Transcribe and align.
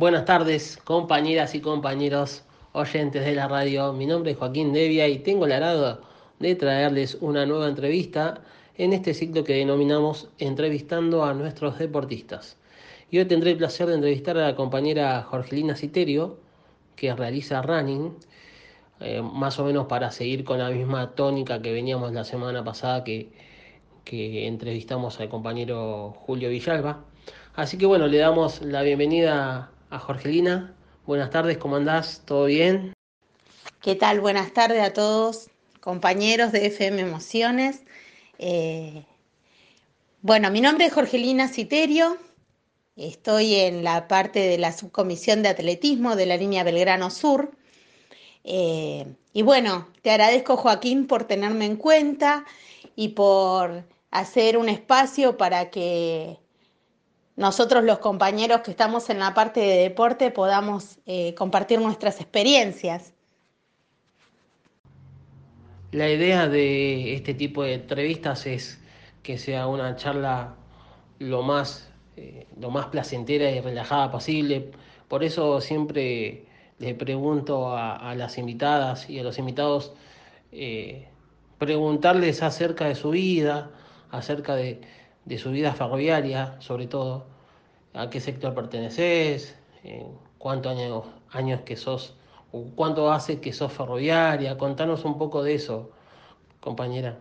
Buenas 0.00 0.24
tardes, 0.24 0.78
compañeras 0.82 1.54
y 1.54 1.60
compañeros 1.60 2.42
oyentes 2.72 3.22
de 3.22 3.34
la 3.34 3.48
radio. 3.48 3.92
Mi 3.92 4.06
nombre 4.06 4.30
es 4.30 4.38
Joaquín 4.38 4.72
Devia 4.72 5.06
y 5.06 5.18
tengo 5.18 5.44
el 5.44 5.52
agrado 5.52 6.00
de 6.38 6.54
traerles 6.54 7.18
una 7.20 7.44
nueva 7.44 7.68
entrevista 7.68 8.40
en 8.78 8.94
este 8.94 9.12
ciclo 9.12 9.44
que 9.44 9.52
denominamos 9.52 10.30
Entrevistando 10.38 11.22
a 11.22 11.34
nuestros 11.34 11.78
deportistas. 11.78 12.56
Y 13.10 13.18
hoy 13.18 13.26
tendré 13.26 13.50
el 13.50 13.58
placer 13.58 13.88
de 13.88 13.96
entrevistar 13.96 14.38
a 14.38 14.46
la 14.46 14.56
compañera 14.56 15.20
Jorgelina 15.20 15.76
Citerio, 15.76 16.38
que 16.96 17.14
realiza 17.14 17.60
running, 17.60 18.16
eh, 19.00 19.20
más 19.20 19.58
o 19.58 19.66
menos 19.66 19.86
para 19.86 20.10
seguir 20.12 20.44
con 20.44 20.60
la 20.60 20.70
misma 20.70 21.14
tónica 21.14 21.60
que 21.60 21.74
veníamos 21.74 22.10
la 22.14 22.24
semana 22.24 22.64
pasada 22.64 23.04
que, 23.04 23.32
que 24.06 24.46
entrevistamos 24.46 25.20
al 25.20 25.28
compañero 25.28 26.14
Julio 26.20 26.48
Villalba. 26.48 27.04
Así 27.54 27.76
que 27.76 27.84
bueno, 27.84 28.06
le 28.06 28.16
damos 28.16 28.62
la 28.62 28.80
bienvenida 28.80 29.69
a 29.90 29.98
Jorgelina. 29.98 30.74
Buenas 31.04 31.30
tardes, 31.30 31.58
¿cómo 31.58 31.76
andás? 31.76 32.22
¿Todo 32.24 32.46
bien? 32.46 32.94
¿Qué 33.82 33.96
tal? 33.96 34.20
Buenas 34.20 34.52
tardes 34.52 34.82
a 34.82 34.92
todos, 34.92 35.50
compañeros 35.80 36.52
de 36.52 36.66
FM 36.66 37.02
Emociones. 37.02 37.82
Eh, 38.38 39.04
bueno, 40.22 40.50
mi 40.50 40.60
nombre 40.60 40.86
es 40.86 40.92
Jorgelina 40.92 41.48
Citerio. 41.48 42.16
Estoy 42.96 43.56
en 43.56 43.82
la 43.82 44.06
parte 44.06 44.38
de 44.40 44.58
la 44.58 44.72
subcomisión 44.72 45.42
de 45.42 45.48
atletismo 45.48 46.14
de 46.14 46.26
la 46.26 46.36
línea 46.36 46.62
Belgrano 46.62 47.10
Sur. 47.10 47.50
Eh, 48.44 49.06
y 49.32 49.42
bueno, 49.42 49.88
te 50.02 50.10
agradezco 50.10 50.56
Joaquín 50.56 51.06
por 51.06 51.24
tenerme 51.24 51.64
en 51.66 51.76
cuenta 51.76 52.44
y 52.94 53.08
por 53.08 53.84
hacer 54.10 54.56
un 54.56 54.68
espacio 54.68 55.36
para 55.36 55.70
que 55.70 56.38
nosotros 57.40 57.82
los 57.84 58.00
compañeros 58.00 58.60
que 58.60 58.70
estamos 58.70 59.08
en 59.08 59.18
la 59.18 59.32
parte 59.32 59.60
de 59.60 59.78
deporte 59.78 60.30
podamos 60.30 60.98
eh, 61.06 61.34
compartir 61.34 61.80
nuestras 61.80 62.20
experiencias. 62.20 63.14
La 65.90 66.10
idea 66.10 66.48
de 66.48 67.14
este 67.14 67.32
tipo 67.32 67.62
de 67.62 67.72
entrevistas 67.72 68.44
es 68.46 68.78
que 69.22 69.38
sea 69.38 69.68
una 69.68 69.96
charla 69.96 70.54
lo 71.18 71.40
más, 71.40 71.90
eh, 72.18 72.46
lo 72.60 72.70
más 72.70 72.88
placentera 72.88 73.50
y 73.50 73.60
relajada 73.60 74.10
posible. 74.10 74.72
Por 75.08 75.24
eso 75.24 75.62
siempre 75.62 76.44
le 76.78 76.94
pregunto 76.94 77.74
a, 77.74 78.14
las 78.16 78.36
invitadas 78.36 79.08
y 79.08 79.18
a 79.18 79.22
los 79.22 79.38
invitados 79.38 79.94
eh, 80.52 81.08
preguntarles 81.56 82.42
acerca 82.42 82.84
de 82.84 82.96
su 82.96 83.08
vida, 83.08 83.70
acerca 84.10 84.56
de, 84.56 84.82
de 85.24 85.38
su 85.38 85.50
vida 85.52 85.72
ferroviaria, 85.72 86.56
sobre 86.60 86.86
todo, 86.86 87.29
a 87.94 88.10
qué 88.10 88.20
sector 88.20 88.54
perteneces, 88.54 89.56
eh, 89.84 90.06
cuántos 90.38 90.72
años, 90.72 91.04
años 91.30 91.60
que 91.62 91.76
sos, 91.76 92.16
cuánto 92.74 93.10
hace 93.12 93.40
que 93.40 93.52
sos 93.52 93.72
ferroviaria, 93.72 94.56
contanos 94.58 95.04
un 95.04 95.18
poco 95.18 95.42
de 95.42 95.54
eso, 95.54 95.90
compañera. 96.60 97.18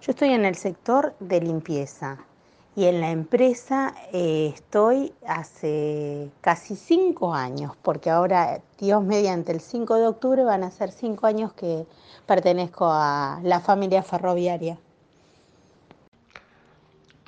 Yo 0.00 0.12
estoy 0.12 0.30
en 0.30 0.44
el 0.44 0.54
sector 0.54 1.14
de 1.20 1.40
limpieza 1.40 2.18
y 2.78 2.84
en 2.84 3.00
la 3.00 3.10
empresa 3.10 3.92
eh, 4.12 4.52
estoy 4.54 5.12
hace 5.26 6.30
casi 6.40 6.76
cinco 6.76 7.34
años, 7.34 7.72
porque 7.82 8.08
ahora, 8.08 8.60
Dios 8.78 9.02
mediante 9.02 9.50
el 9.50 9.60
5 9.60 9.96
de 9.96 10.06
octubre, 10.06 10.44
van 10.44 10.62
a 10.62 10.70
ser 10.70 10.92
cinco 10.92 11.26
años 11.26 11.52
que 11.54 11.86
pertenezco 12.26 12.86
a 12.88 13.40
la 13.42 13.58
familia 13.58 14.04
ferroviaria. 14.04 14.78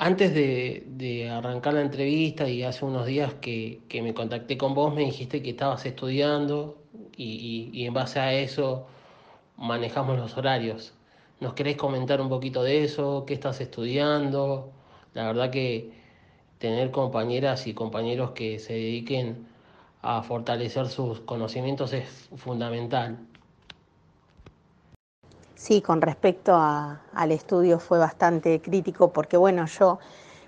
Antes 0.03 0.33
de, 0.33 1.29
arrancar 1.31 1.75
la 1.75 1.83
entrevista 1.83 2.49
y 2.49 2.63
hace 2.63 2.87
unos 2.87 3.05
días 3.05 3.35
que, 3.35 3.83
me 4.03 4.15
contacté 4.15 4.57
con 4.57 4.73
vos, 4.73 4.95
me 4.95 5.03
dijiste 5.03 5.43
que 5.43 5.51
estabas 5.51 5.85
estudiando 5.85 6.83
y, 7.19 7.85
en 7.85 7.93
base 7.93 8.19
a 8.19 8.33
eso 8.33 8.87
manejamos 9.59 10.17
los 10.19 10.39
horarios. 10.39 10.95
¿Nos 11.41 11.53
querés 11.53 11.77
comentar 11.77 12.19
un 12.23 12.31
poquito 12.31 12.63
de 12.63 12.83
eso? 12.83 13.25
¿Qué 13.27 13.35
estás 13.35 13.61
estudiando? 13.61 14.73
La 15.13 15.27
verdad 15.27 15.51
que 15.51 15.93
tener 16.57 16.91
compañeras 16.93 17.67
y 17.67 17.75
compañeros 17.75 18.31
que 18.31 18.59
se 18.59 18.73
dediquen 18.73 19.49
a 20.01 20.23
fortalecer 20.23 20.89
sus 20.89 21.21
conocimientos 21.21 21.93
es 21.93 22.31
fundamental. 22.37 23.19
Sí, 25.61 25.83
con 25.83 26.01
respecto 26.01 26.57
al 26.57 27.33
estudio 27.33 27.79
fue 27.79 27.99
bastante 27.99 28.63
crítico 28.63 29.13
porque, 29.13 29.37
bueno, 29.37 29.67
yo 29.67 29.99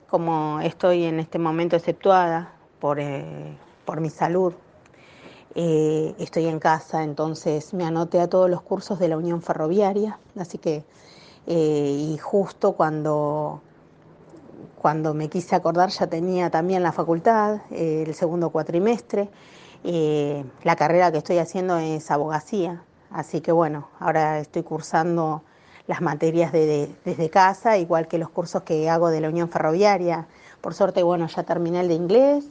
como 0.08 0.58
estoy 0.60 1.04
en 1.04 1.20
este 1.20 1.38
momento 1.38 1.76
exceptuada 1.76 2.54
por, 2.80 2.98
eh, 2.98 3.54
por 3.84 4.00
mi 4.00 4.08
salud, 4.08 4.54
eh, 5.54 6.14
estoy 6.18 6.46
en 6.46 6.58
casa, 6.58 7.04
entonces 7.04 7.74
me 7.74 7.84
anoté 7.84 8.20
a 8.20 8.26
todos 8.26 8.48
los 8.48 8.62
cursos 8.62 8.98
de 8.98 9.08
la 9.08 9.18
Unión 9.18 9.42
Ferroviaria, 9.42 10.18
así 10.38 10.56
que, 10.56 10.82
eh, 11.46 12.14
y 12.14 12.16
justo 12.16 12.72
cuando, 12.72 13.60
cuando 14.80 15.12
me 15.12 15.28
quise 15.28 15.54
acordar 15.54 15.90
ya 15.90 16.06
tenía 16.06 16.48
también 16.48 16.82
la 16.82 16.90
facultad, 16.90 17.60
el 17.70 18.14
segundo 18.14 18.48
cuatrimestre, 18.48 19.28
la 19.84 20.76
carrera 20.76 21.12
que 21.12 21.18
estoy 21.18 21.36
haciendo 21.36 21.76
es 21.76 22.10
abogacía, 22.10 22.82
Así 23.12 23.40
que 23.40 23.52
bueno, 23.52 23.88
ahora 24.00 24.38
estoy 24.38 24.62
cursando 24.62 25.42
las 25.86 26.00
materias 26.00 26.52
desde 26.52 27.30
casa, 27.30 27.76
igual 27.76 28.08
que 28.08 28.18
los 28.18 28.30
cursos 28.30 28.62
que 28.62 28.88
hago 28.88 29.10
de 29.10 29.20
la 29.20 29.28
Unión 29.28 29.48
Ferroviaria. 29.48 30.26
Por 30.60 30.74
suerte, 30.74 31.02
bueno, 31.02 31.26
ya 31.26 31.42
terminé 31.42 31.80
el 31.80 31.88
de 31.88 31.94
inglés, 31.94 32.44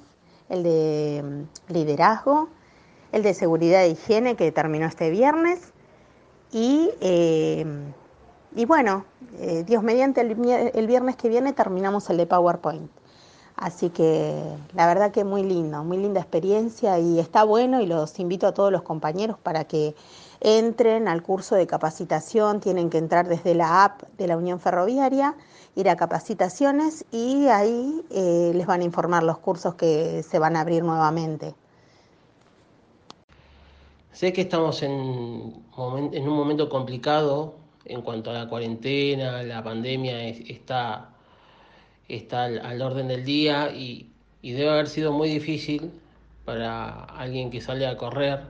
el 0.49 0.63
de 0.63 1.23
mm, 1.23 1.73
liderazgo, 1.73 2.49
el 3.11 3.23
de 3.23 3.33
seguridad 3.33 3.83
e 3.83 3.89
higiene 3.89 4.35
que 4.35 4.51
terminó 4.51 4.85
este 4.85 5.09
viernes. 5.09 5.71
Y, 6.51 6.91
eh, 6.99 7.65
y 8.55 8.65
bueno, 8.65 9.05
eh, 9.39 9.63
Dios 9.65 9.81
mediante, 9.81 10.21
el, 10.21 10.87
viernes 10.87 11.15
que 11.15 11.29
viene 11.29 11.53
terminamos 11.53 12.09
el 12.09 12.17
de 12.17 12.25
PowerPoint. 12.25 12.91
Así 13.55 13.89
que 13.89 14.43
la 14.73 14.87
verdad 14.87 15.11
que 15.11 15.23
muy 15.23 15.43
lindo, 15.43 15.83
muy 15.83 15.97
linda 15.97 16.19
experiencia 16.19 16.99
y 16.99 17.19
está 17.19 17.43
bueno 17.43 17.79
y 17.79 17.85
los 17.85 18.19
invito 18.19 18.47
a 18.47 18.53
todos 18.53 18.71
los 18.71 18.81
compañeros 18.81 19.37
para 19.37 19.65
que 19.65 19.93
entren 20.41 21.07
al 21.07 21.21
curso 21.21 21.55
de 21.55 21.67
capacitación, 21.67 22.59
tienen 22.59 22.89
que 22.89 22.97
entrar 22.97 23.27
desde 23.27 23.53
la 23.53 23.85
app 23.85 24.01
de 24.17 24.27
la 24.27 24.35
Unión 24.35 24.59
Ferroviaria, 24.59 25.35
ir 25.75 25.87
a 25.87 25.95
capacitaciones 25.95 27.05
y 27.11 27.47
ahí 27.47 28.01
eh, 28.09 28.51
les 28.53 28.65
van 28.65 28.81
a 28.81 28.83
informar 28.83 29.23
los 29.23 29.37
cursos 29.37 29.75
que 29.75 30.23
se 30.23 30.39
van 30.39 30.55
a 30.55 30.61
abrir 30.61 30.83
nuevamente. 30.83 31.53
Sé 34.11 34.33
que 34.33 34.41
estamos 34.41 34.83
en, 34.83 34.91
un 34.91 36.27
momento 36.27 36.67
complicado 36.69 37.55
en 37.85 38.01
cuanto 38.01 38.31
a 38.31 38.33
la 38.33 38.49
cuarentena, 38.49 39.43
la 39.43 39.63
pandemia 39.63 40.27
está, 40.27 41.09
está 42.07 42.45
al, 42.45 42.81
orden 42.81 43.07
del 43.07 43.23
día 43.23 43.71
y, 43.71 44.07
debe 44.41 44.69
haber 44.69 44.87
sido 44.87 45.11
muy 45.11 45.29
difícil 45.29 45.91
para 46.45 47.05
alguien 47.05 47.51
que 47.51 47.61
sale 47.61 47.85
a 47.85 47.95
correr. 47.95 48.41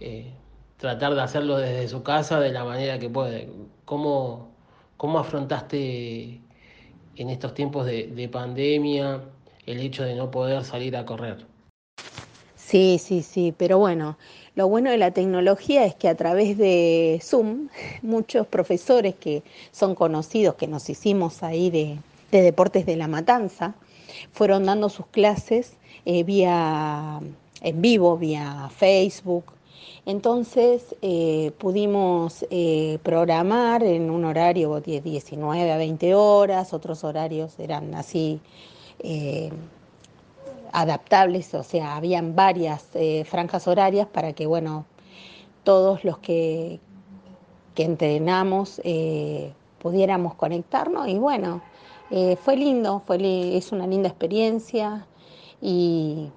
Eh, 0.00 0.30
tratar 0.76 1.14
de 1.14 1.22
hacerlo 1.22 1.56
desde 1.56 1.88
su 1.88 2.02
casa 2.02 2.40
de 2.40 2.52
la 2.52 2.64
manera 2.64 2.98
que 2.98 3.08
puede. 3.08 3.48
¿Cómo, 3.84 4.48
cómo 4.96 5.18
afrontaste 5.18 6.40
en 7.16 7.30
estos 7.30 7.54
tiempos 7.54 7.86
de, 7.86 8.28
pandemia 8.32 9.22
el 9.66 9.80
hecho 9.80 10.04
de 10.04 10.14
no 10.14 10.30
poder 10.30 10.64
salir 10.64 10.96
a 10.96 11.04
correr? 11.04 11.46
Sí, 12.56 12.98
sí, 12.98 13.22
sí, 13.22 13.54
pero 13.56 13.78
bueno, 13.78 14.18
lo 14.54 14.68
bueno 14.68 14.90
de 14.90 14.98
la 14.98 15.10
tecnología 15.10 15.84
es 15.84 15.94
que 15.94 16.08
a 16.08 16.16
través 16.16 16.58
de 16.58 17.20
Zoom, 17.22 17.68
muchos 18.02 18.46
profesores 18.46 19.14
que 19.14 19.42
son 19.70 19.94
conocidos, 19.94 20.54
que 20.56 20.66
nos 20.66 20.88
hicimos 20.88 21.42
ahí 21.42 21.70
de, 21.70 21.98
Deportes 22.30 22.84
de 22.84 22.96
la 22.96 23.06
Matanza, 23.06 23.74
fueron 24.32 24.64
dando 24.64 24.88
sus 24.88 25.06
clases 25.06 25.74
eh, 26.04 26.24
vía 26.24 27.20
en 27.60 27.80
vivo, 27.80 28.18
vía 28.18 28.68
Facebook, 28.76 29.44
entonces 30.06 30.94
eh, 31.00 31.52
pudimos 31.58 32.44
eh, 32.50 32.98
programar 33.02 33.82
en 33.82 34.10
un 34.10 34.26
horario 34.26 34.80
de 34.80 35.00
19 35.00 35.72
a 35.72 35.76
20 35.78 36.14
horas, 36.14 36.74
otros 36.74 37.04
horarios 37.04 37.58
eran 37.58 37.94
así 37.94 38.40
eh, 38.98 39.50
adaptables, 40.72 41.54
o 41.54 41.62
sea, 41.62 41.96
habían 41.96 42.34
varias 42.34 42.88
franjas 43.26 43.66
horarias 43.66 44.06
para 44.08 44.32
que, 44.34 44.46
bueno, 44.46 44.84
todos 45.62 46.04
los 46.04 46.18
que, 46.18 46.80
que 47.74 47.84
entrenamos 47.84 48.82
pudiéramos 49.78 50.34
conectarnos 50.34 51.08
y 51.08 51.18
bueno, 51.18 51.62
fue 52.42 52.56
lindo, 52.56 53.02
fue, 53.06 53.56
es 53.56 53.70
una 53.70 53.86
linda 53.86 54.08
experiencia 54.08 55.06
y, 55.62 56.28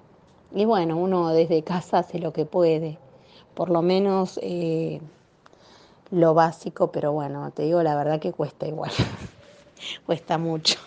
y 0.54 0.64
bueno, 0.64 0.96
uno 0.96 1.30
desde 1.30 1.64
casa 1.64 1.98
hace 1.98 2.20
lo 2.20 2.32
que 2.32 2.44
puede 2.44 2.96
por 3.58 3.70
lo 3.70 3.82
menos 3.82 4.38
eh, 4.40 5.00
lo 6.12 6.32
básico, 6.32 6.92
pero 6.92 7.10
bueno, 7.10 7.50
te 7.50 7.64
digo 7.64 7.82
la 7.82 7.96
verdad 7.96 8.20
que 8.20 8.30
cuesta 8.30 8.68
igual, 8.68 8.92
cuesta 10.06 10.38
mucho. 10.38 10.78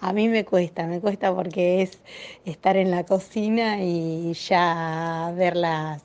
A 0.00 0.14
mí 0.14 0.28
me 0.28 0.46
cuesta, 0.46 0.86
me 0.86 1.02
cuesta 1.02 1.34
porque 1.34 1.82
es 1.82 1.98
estar 2.46 2.78
en 2.78 2.90
la 2.90 3.04
cocina 3.04 3.82
y 3.82 4.32
ya 4.32 5.30
ver 5.36 5.54
las, 5.54 6.02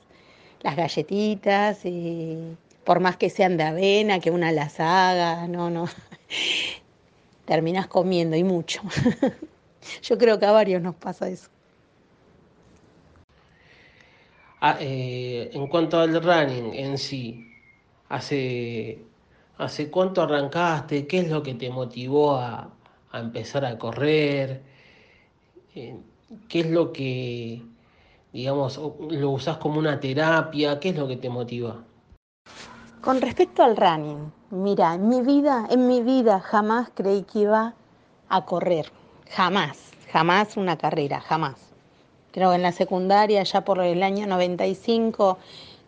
las 0.60 0.76
galletitas 0.76 1.86
y 1.86 2.58
por 2.84 3.00
más 3.00 3.16
que 3.16 3.30
sean 3.30 3.56
de 3.56 3.62
avena, 3.62 4.20
que 4.20 4.30
una 4.30 4.52
las 4.52 4.78
haga, 4.78 5.48
no, 5.48 5.70
no. 5.70 5.86
Terminas 7.46 7.86
comiendo 7.86 8.36
y 8.36 8.44
mucho. 8.44 8.82
Yo 10.02 10.18
creo 10.18 10.38
que 10.38 10.44
a 10.44 10.52
varios 10.52 10.82
nos 10.82 10.96
pasa 10.96 11.30
eso. 11.30 11.53
Ah, 14.66 14.78
eh, 14.80 15.50
en 15.52 15.66
cuanto 15.66 16.00
al 16.00 16.22
running 16.22 16.72
en 16.72 16.96
sí, 16.96 17.52
¿hace, 18.08 19.04
¿hace 19.58 19.90
cuánto 19.90 20.22
arrancaste? 20.22 21.06
¿Qué 21.06 21.18
es 21.18 21.28
lo 21.28 21.42
que 21.42 21.52
te 21.52 21.68
motivó 21.68 22.36
a, 22.36 22.70
a 23.12 23.20
empezar 23.20 23.66
a 23.66 23.76
correr? 23.78 24.62
Eh, 25.74 25.98
¿Qué 26.48 26.60
es 26.60 26.70
lo 26.70 26.94
que, 26.94 27.60
digamos, 28.32 28.80
lo 29.10 29.30
usás 29.32 29.58
como 29.58 29.78
una 29.78 30.00
terapia? 30.00 30.80
¿Qué 30.80 30.88
es 30.88 30.96
lo 30.96 31.06
que 31.08 31.18
te 31.18 31.28
motiva? 31.28 31.84
Con 33.02 33.20
respecto 33.20 33.62
al 33.62 33.76
running, 33.76 34.32
mira, 34.48 34.94
en 34.94 35.10
mi 35.10 35.20
vida, 35.20 35.66
en 35.68 35.86
mi 35.86 36.00
vida 36.00 36.40
jamás 36.40 36.88
creí 36.94 37.24
que 37.24 37.40
iba 37.40 37.74
a 38.30 38.44
correr, 38.46 38.90
jamás, 39.28 39.92
jamás 40.10 40.56
una 40.56 40.78
carrera, 40.78 41.20
jamás. 41.20 41.63
Creo 42.34 42.50
que 42.50 42.56
en 42.56 42.62
la 42.62 42.72
secundaria, 42.72 43.44
ya 43.44 43.60
por 43.64 43.78
el 43.78 44.02
año 44.02 44.26
95, 44.26 45.38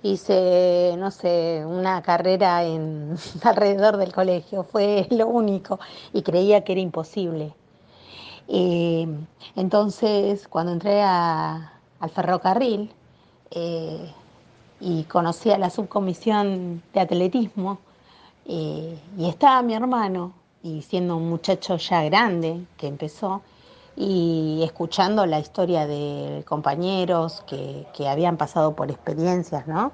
hice, 0.04 0.94
no 0.96 1.10
sé, 1.10 1.64
una 1.66 2.02
carrera 2.02 2.62
en, 2.62 3.16
alrededor 3.42 3.96
del 3.96 4.12
colegio, 4.12 4.62
fue 4.62 5.08
lo 5.10 5.26
único, 5.26 5.80
y 6.12 6.22
creía 6.22 6.62
que 6.62 6.70
era 6.70 6.80
imposible. 6.80 7.52
Eh, 8.46 9.08
entonces, 9.56 10.46
cuando 10.46 10.70
entré 10.70 11.02
a, 11.02 11.80
al 11.98 12.10
ferrocarril, 12.10 12.92
eh, 13.50 14.12
y 14.78 15.02
conocí 15.02 15.50
a 15.50 15.58
la 15.58 15.70
subcomisión 15.70 16.80
de 16.94 17.00
atletismo 17.00 17.78
eh, 18.44 18.96
y 19.18 19.28
estaba 19.28 19.62
mi 19.62 19.74
hermano 19.74 20.32
y 20.62 20.82
siendo 20.82 21.16
un 21.16 21.28
muchacho 21.28 21.76
ya 21.76 22.04
grande 22.04 22.60
que 22.76 22.86
empezó 22.86 23.42
y 23.96 24.62
escuchando 24.62 25.24
la 25.26 25.40
historia 25.40 25.86
de 25.86 26.44
compañeros 26.46 27.42
que, 27.46 27.86
que 27.94 28.08
habían 28.08 28.36
pasado 28.36 28.76
por 28.76 28.90
experiencias, 28.90 29.66
¿no? 29.66 29.92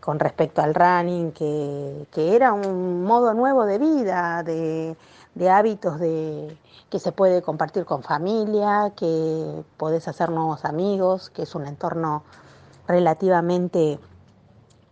con 0.00 0.18
respecto 0.18 0.62
al 0.62 0.74
running, 0.74 1.32
que, 1.32 2.06
que, 2.10 2.34
era 2.34 2.52
un 2.52 3.04
modo 3.04 3.34
nuevo 3.34 3.66
de 3.66 3.78
vida, 3.78 4.42
de, 4.42 4.96
de 5.34 5.50
hábitos 5.50 6.00
de, 6.00 6.56
que 6.88 6.98
se 6.98 7.12
puede 7.12 7.42
compartir 7.42 7.84
con 7.84 8.02
familia, 8.02 8.92
que 8.96 9.62
podés 9.76 10.08
hacer 10.08 10.30
nuevos 10.30 10.64
amigos, 10.64 11.30
que 11.30 11.42
es 11.42 11.54
un 11.54 11.66
entorno 11.66 12.24
relativamente 12.88 13.98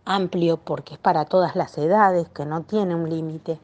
amplio 0.09 0.57
porque 0.57 0.95
es 0.95 0.99
para 0.99 1.25
todas 1.25 1.55
las 1.55 1.77
edades, 1.77 2.27
que 2.29 2.45
no 2.45 2.63
tiene 2.63 2.95
un 2.95 3.09
límite. 3.09 3.59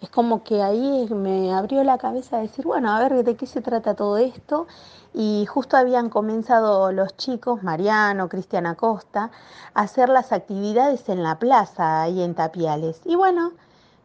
Es 0.00 0.08
como 0.08 0.42
que 0.42 0.62
ahí 0.62 1.06
me 1.10 1.52
abrió 1.52 1.84
la 1.84 1.98
cabeza 1.98 2.38
a 2.38 2.40
decir, 2.40 2.64
bueno, 2.64 2.90
a 2.90 2.98
ver 2.98 3.22
de 3.22 3.36
qué 3.36 3.46
se 3.46 3.60
trata 3.60 3.94
todo 3.94 4.16
esto. 4.16 4.66
Y 5.12 5.44
justo 5.46 5.76
habían 5.76 6.08
comenzado 6.08 6.90
los 6.92 7.16
chicos, 7.16 7.62
Mariano, 7.62 8.28
Cristian 8.28 8.66
Acosta, 8.66 9.30
a 9.74 9.82
hacer 9.82 10.08
las 10.08 10.32
actividades 10.32 11.08
en 11.08 11.22
la 11.22 11.38
plaza, 11.38 12.02
ahí 12.02 12.22
en 12.22 12.34
Tapiales. 12.34 13.02
Y 13.04 13.16
bueno, 13.16 13.52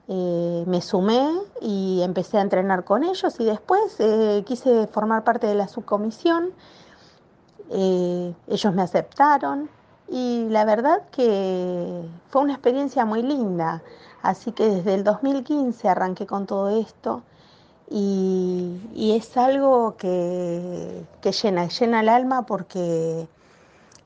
eh, 0.08 0.64
me 0.68 0.82
sumé 0.82 1.32
y 1.62 2.02
empecé 2.04 2.40
a 2.40 2.42
entrenar 2.42 2.84
con 2.84 3.04
ellos 3.04 3.40
y 3.40 3.46
después 3.46 3.96
eh, 4.00 4.44
quise 4.46 4.88
formar 4.88 5.24
parte 5.24 5.48
de 5.48 5.56
la 5.56 5.68
subcomisión. 5.70 6.52
Eh, 7.70 8.34
ellos 8.48 8.74
me 8.74 8.82
aceptaron, 8.82 9.70
y 10.08 10.48
la 10.50 10.66
verdad 10.66 11.04
que 11.12 12.04
fue 12.30 12.42
una 12.42 12.54
experiencia 12.54 13.06
muy 13.06 13.22
linda. 13.22 13.82
Así 14.22 14.52
que 14.52 14.66
desde 14.68 14.96
el 14.96 15.04
2015 15.04 15.88
arranqué 15.88 16.26
con 16.26 16.46
todo 16.48 16.70
esto 16.70 17.24
y, 17.90 19.14
es 19.16 19.38
algo 19.38 19.96
que, 19.98 21.04
llena, 21.44 21.68
llena 21.68 22.00
el 22.02 22.10
alma 22.10 22.46
porque 22.46 23.28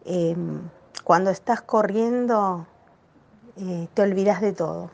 em, 0.06 0.62
cuando 1.04 1.30
estás 1.32 1.62
corriendo 1.62 2.66
eh, 3.58 3.88
te 3.94 4.02
olvidas 4.02 4.42
de 4.42 4.54
todo. 4.54 4.90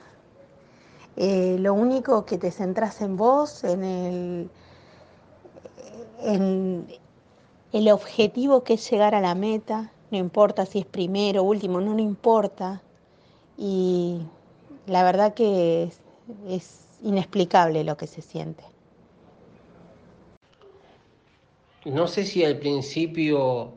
Eh, 1.18 1.58
lo 1.60 1.74
único 1.74 2.26
que 2.26 2.38
te 2.38 2.52
centras 2.52 3.02
en 3.02 3.16
vos, 3.18 3.64
en 3.64 3.84
el, 3.84 4.50
en 6.22 6.88
el 7.72 7.92
objetivo 7.92 8.64
que 8.64 8.74
es 8.74 8.92
llegar 8.92 9.16
a 9.16 9.22
la 9.22 9.34
meta, 9.34 9.92
no 10.12 10.18
importa 10.18 10.66
si 10.66 10.80
es 10.80 10.86
primero 10.86 11.44
último, 11.44 11.82
no, 11.82 11.94
no 11.94 12.02
importa. 12.02 12.82
Y 13.58 14.20
la 14.88 15.04
verdad 15.04 15.34
que 15.34 15.84
es, 15.84 16.00
es 16.48 16.86
inexplicable 17.04 17.84
lo 17.84 17.98
que 17.98 18.08
se 18.08 18.22
siente. 18.22 18.64
No 21.86 22.08
sé 22.08 22.26
si 22.26 22.44
al 22.44 22.58
principio 22.58 23.74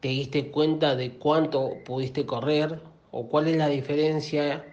te 0.00 0.08
diste 0.08 0.50
cuenta 0.50 0.96
de 0.96 1.12
cuánto 1.12 1.74
pudiste 1.84 2.24
correr 2.24 2.80
o 3.10 3.28
cuál 3.28 3.48
es 3.48 3.56
la 3.56 3.68
diferencia 3.68 4.64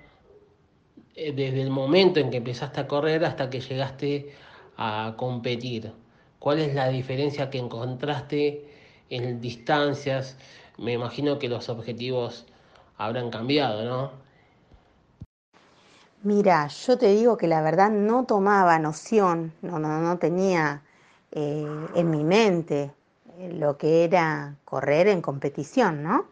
eh, 1.15 1.33
desde 1.33 1.61
el 1.61 1.69
momento 1.69 2.21
en 2.21 2.31
que 2.31 2.37
empezaste 2.37 2.79
a 2.79 2.87
correr 2.87 3.25
hasta 3.25 3.49
que 3.49 3.59
llegaste 3.59 4.33
a 4.77 5.15
competir. 5.17 5.91
¿Cuál 6.39 6.59
es 6.59 6.73
la 6.73 6.87
diferencia 6.87 7.49
que 7.49 7.57
encontraste 7.57 8.65
en 9.09 9.41
distancias, 9.41 10.37
me 10.79 10.93
imagino 10.93 11.39
que 11.39 11.49
los 11.49 11.69
objetivos 11.69 12.45
habrán 12.97 13.29
cambiado, 13.29 13.83
¿no? 13.85 14.11
Mira, 16.23 16.67
yo 16.67 16.97
te 16.97 17.07
digo 17.07 17.37
que 17.37 17.47
la 17.47 17.61
verdad 17.61 17.89
no 17.89 18.25
tomaba 18.25 18.77
noción, 18.79 19.53
no, 19.61 19.79
no, 19.79 19.99
no 20.01 20.17
tenía 20.17 20.81
eh, 21.31 21.65
en 21.95 22.09
mi 22.11 22.23
mente 22.23 22.91
eh, 23.37 23.53
lo 23.53 23.77
que 23.77 24.03
era 24.03 24.55
correr 24.65 25.07
en 25.07 25.21
competición, 25.21 26.03
¿no? 26.03 26.27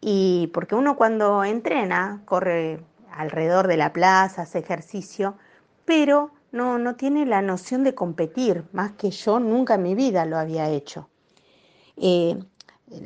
Y 0.00 0.50
porque 0.52 0.74
uno 0.74 0.96
cuando 0.96 1.44
entrena, 1.44 2.22
corre 2.24 2.80
alrededor 3.12 3.68
de 3.68 3.76
la 3.76 3.92
plaza, 3.92 4.42
hace 4.42 4.58
ejercicio, 4.58 5.36
pero 5.84 6.32
no, 6.50 6.78
no 6.78 6.96
tiene 6.96 7.24
la 7.24 7.42
noción 7.42 7.84
de 7.84 7.94
competir, 7.94 8.64
más 8.72 8.92
que 8.92 9.10
yo 9.12 9.38
nunca 9.38 9.74
en 9.74 9.82
mi 9.82 9.94
vida 9.94 10.24
lo 10.24 10.36
había 10.36 10.68
hecho. 10.68 11.08
Eh, 11.96 12.36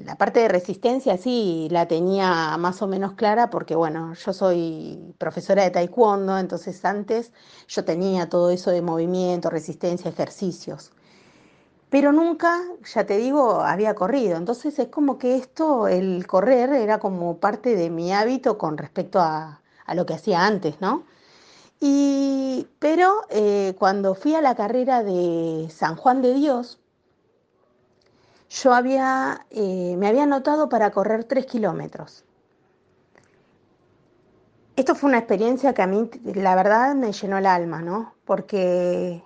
la 0.05 0.17
parte 0.17 0.41
de 0.41 0.49
resistencia 0.49 1.17
sí 1.17 1.69
la 1.71 1.87
tenía 1.87 2.57
más 2.59 2.83
o 2.83 2.87
menos 2.87 3.15
clara 3.15 3.51
porque, 3.51 3.75
bueno, 3.75 4.15
yo 4.15 4.33
soy 4.33 5.15
profesora 5.19 5.63
de 5.63 5.71
taekwondo, 5.71 6.39
entonces 6.39 6.85
antes 6.85 7.33
yo 7.69 7.85
tenía 7.85 8.29
todo 8.29 8.51
eso 8.51 8.71
de 8.71 8.83
movimiento, 8.83 9.51
resistencia, 9.51 10.11
ejercicios. 10.11 10.93
Pero 11.91 12.13
nunca, 12.13 12.61
ya 12.95 13.07
te 13.07 13.17
digo, 13.17 13.61
había 13.63 13.95
corrido. 13.95 14.37
Entonces 14.37 14.79
es 14.79 14.89
como 14.89 15.19
que 15.19 15.37
esto, 15.37 15.89
el 15.89 16.27
correr, 16.27 16.73
era 16.73 16.99
como 16.99 17.39
parte 17.39 17.77
de 17.77 17.91
mi 17.91 18.13
hábito 18.13 18.59
con 18.59 18.77
respecto 18.77 19.21
a, 19.21 19.63
lo 19.95 20.05
que 20.05 20.15
hacía 20.15 20.45
antes, 20.47 20.81
¿no? 20.81 21.05
Y, 21.81 22.67
pero 22.81 23.23
eh, 23.31 23.75
cuando 23.79 24.15
fui 24.15 24.35
a 24.35 24.41
la 24.41 24.55
carrera 24.57 25.03
de 25.05 25.69
San 25.71 25.97
Juan 25.97 26.23
de 26.23 26.35
Dios, 26.35 26.81
yo 28.49 28.75
había, 28.75 29.47
eh, 29.51 29.97
me 29.99 30.09
había 30.09 30.25
anotado 30.25 30.69
para 30.69 30.91
correr 30.91 31.25
tres 31.25 31.47
kilómetros. 31.47 32.25
Esto 34.77 34.95
fue 34.95 35.09
una 35.09 35.19
experiencia 35.19 35.73
que 35.73 35.83
a 35.83 35.87
mí, 35.87 36.11
la 36.35 36.55
verdad, 36.55 36.95
me 36.95 37.13
llenó 37.13 37.39
el 37.39 37.47
alma, 37.47 37.81
¿no? 37.81 38.15
Porque 38.25 39.23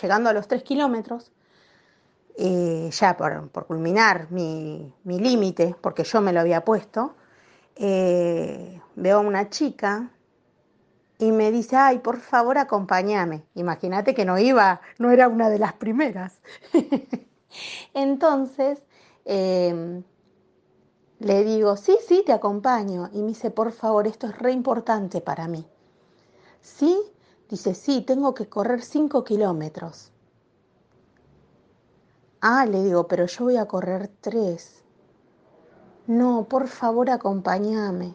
llegando 0.00 0.30
a 0.30 0.32
los 0.32 0.48
tres 0.48 0.62
kilómetros, 0.62 1.30
eh, 2.36 2.88
ya 2.92 3.16
por, 3.16 3.66
culminar 3.66 4.30
mi, 4.30 4.94
límite, 5.04 5.74
porque 5.80 6.04
yo 6.04 6.20
me 6.20 6.32
lo 6.32 6.40
había 6.40 6.64
puesto, 6.64 7.16
eh, 7.76 8.80
veo 8.96 9.18
a 9.18 9.20
una 9.20 9.50
chica 9.50 10.10
y 11.18 11.32
me 11.32 11.50
dice, 11.50 11.76
ay, 11.76 11.98
por 11.98 12.18
favor, 12.18 12.58
acompáñame. 12.58 13.42
Imagínate 13.54 14.14
que 14.14 14.24
no 14.24 14.38
iba, 14.38 14.80
no 14.98 15.10
era 15.10 15.28
una 15.28 15.50
de 15.50 15.58
las 15.58 15.74
primeras. 15.74 16.40
Entonces, 17.94 18.82
em, 19.24 20.02
le 21.18 21.44
digo, 21.44 21.76
sí, 21.76 21.98
sí, 22.06 22.22
te 22.24 22.32
acompaño. 22.32 23.10
Y 23.12 23.20
me 23.22 23.28
dice, 23.28 23.50
por 23.50 23.72
favor, 23.72 24.06
esto 24.06 24.26
es 24.26 24.38
re 24.38 24.52
importante 24.52 25.20
para 25.20 25.48
mí. 25.48 25.66
¿Sí? 26.60 26.96
Dice, 27.48 27.74
sí, 27.74 28.02
tengo 28.02 28.34
que 28.34 28.48
correr 28.48 28.82
cinco 28.82 29.24
kilómetros. 29.24 30.12
Ah, 32.40 32.66
le 32.66 32.84
digo, 32.84 33.08
pero 33.08 33.26
yo 33.26 33.44
voy 33.44 33.56
a 33.56 33.66
correr 33.66 34.10
tres. 34.20 34.82
No, 36.06 36.44
por 36.48 36.68
favor, 36.68 37.10
acompáñame. 37.10 38.14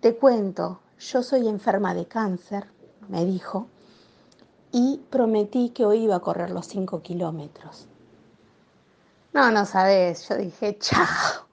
Te 0.00 0.16
cuento, 0.16 0.80
yo 0.98 1.22
soy 1.22 1.48
enferma 1.48 1.94
de 1.94 2.06
cáncer, 2.06 2.68
me 3.08 3.24
dijo, 3.24 3.66
y 4.70 5.00
prometí 5.10 5.70
que 5.70 5.84
hoy 5.84 6.04
iba 6.04 6.16
a 6.16 6.20
correr 6.20 6.50
los 6.50 6.66
5 6.66 7.02
kilómetros. 7.02 7.87
No, 9.38 9.52
no 9.52 9.64
sabes, 9.66 10.28
yo 10.28 10.34
dije, 10.34 10.78
chao. 10.80 11.46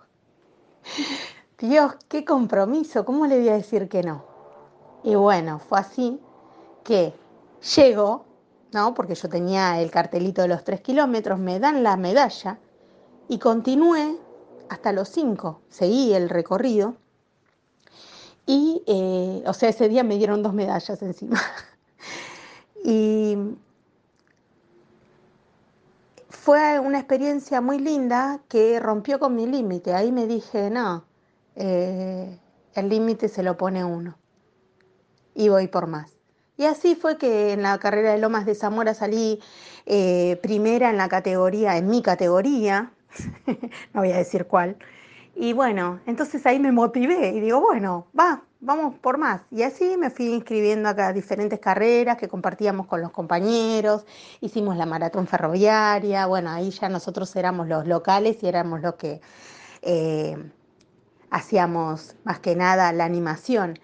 Dios, 1.60 1.94
qué 2.08 2.26
compromiso, 2.26 3.06
¿cómo 3.06 3.28
le 3.28 3.38
voy 3.38 3.50
a 3.50 3.54
decir 3.54 3.88
que 3.88 4.02
no? 4.02 4.26
Y 5.04 5.14
bueno, 5.14 5.60
fue 5.60 5.82
así 5.82 6.20
que 6.84 7.14
llego, 7.76 8.26
¿no? 8.72 8.96
Porque 8.96 9.14
yo 9.14 9.30
tenía 9.30 9.80
el 9.80 9.92
cartelito 9.92 10.42
de 10.42 10.48
los 10.48 10.64
3 10.64 10.82
kilómetros, 10.82 11.38
me 11.38 11.60
dan 11.60 11.84
la 11.84 11.96
medalla 11.96 12.58
y 13.28 13.38
continué 13.38 14.18
hasta 14.68 14.92
los 14.92 15.08
5, 15.10 15.62
seguí 15.70 16.16
el 16.16 16.30
recorrido. 16.30 16.96
Y, 18.48 18.82
eh, 18.88 19.44
o 19.46 19.54
sea, 19.54 19.70
ese 19.70 19.90
día 19.90 20.04
me 20.04 20.18
dieron 20.18 20.42
dos 20.42 20.56
medallas 20.56 21.00
encima. 21.04 21.40
y 22.84 23.38
fue 26.46 26.80
una 26.80 27.00
experiencia 27.00 27.60
muy 27.60 27.80
linda 27.80 28.40
que 28.48 28.80
rompió 28.80 29.18
con 29.18 29.36
mi 29.36 29.48
límite. 29.48 29.96
Ahí 29.96 30.12
me 30.12 30.28
dije, 30.28 30.70
no, 30.70 31.04
eh, 31.56 32.38
el 32.76 32.88
límite 32.88 33.30
se 33.30 33.42
lo 33.42 33.58
pone 33.58 33.84
uno. 33.84 34.16
Y 35.34 35.50
voy 35.50 35.68
por 35.68 35.88
más. 35.88 36.14
Y 36.56 36.66
así 36.66 36.94
fue 36.94 37.18
que 37.18 37.54
en 37.54 37.64
la 37.64 37.80
carrera 37.80 38.12
de 38.12 38.20
Lomas 38.20 38.46
de 38.46 38.54
Zamora 38.54 38.94
salí 38.94 39.42
eh, 39.88 40.40
primera 40.44 40.92
en 40.92 40.98
la 40.98 41.10
categoría, 41.10 41.78
en 41.78 41.88
mi 41.88 42.04
categoría, 42.04 42.92
no 43.94 44.02
voy 44.02 44.12
a 44.12 44.18
decir 44.18 44.46
cuál. 44.46 44.78
Y 45.36 45.52
bueno, 45.52 46.00
entonces 46.06 46.46
ahí 46.46 46.60
me 46.60 46.72
motivé 46.72 47.30
y 47.30 47.42
digo, 47.42 47.60
bueno, 47.60 48.08
va, 48.18 48.44
vamos 48.62 48.96
por 49.00 49.18
más. 49.18 49.42
Y 49.52 49.64
así 49.64 49.98
me 49.98 50.10
fui 50.10 50.28
inscribiendo 50.34 50.90
a 50.90 51.12
diferentes 51.12 51.60
carreras 51.60 52.18
que 52.18 52.30
compartíamos 52.30 52.88
con 52.88 53.02
los 53.02 53.12
compañeros, 53.12 54.06
hicimos 54.40 54.78
la 54.78 54.86
maratón 54.86 55.28
ferroviaria, 55.28 56.26
bueno, 56.26 56.52
ahí 56.52 56.72
ya 56.72 56.88
nosotros 56.88 57.36
éramos 57.36 57.68
los 57.68 57.86
locales 57.86 58.42
y 58.42 58.48
éramos 58.48 58.82
los 58.82 58.96
que 58.96 59.20
eh, 59.82 60.38
hacíamos 61.30 62.16
más 62.24 62.40
que 62.40 62.56
nada 62.56 62.94
la 62.94 63.04
animación. 63.04 63.78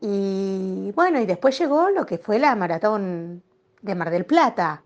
Y 0.00 0.92
bueno, 0.96 1.20
y 1.20 1.26
después 1.26 1.58
llegó 1.58 1.90
lo 1.90 2.04
que 2.04 2.18
fue 2.18 2.38
la 2.40 2.54
maratón 2.56 3.42
de 3.80 3.94
Mar 3.94 4.10
del 4.10 4.26
Plata. 4.26 4.82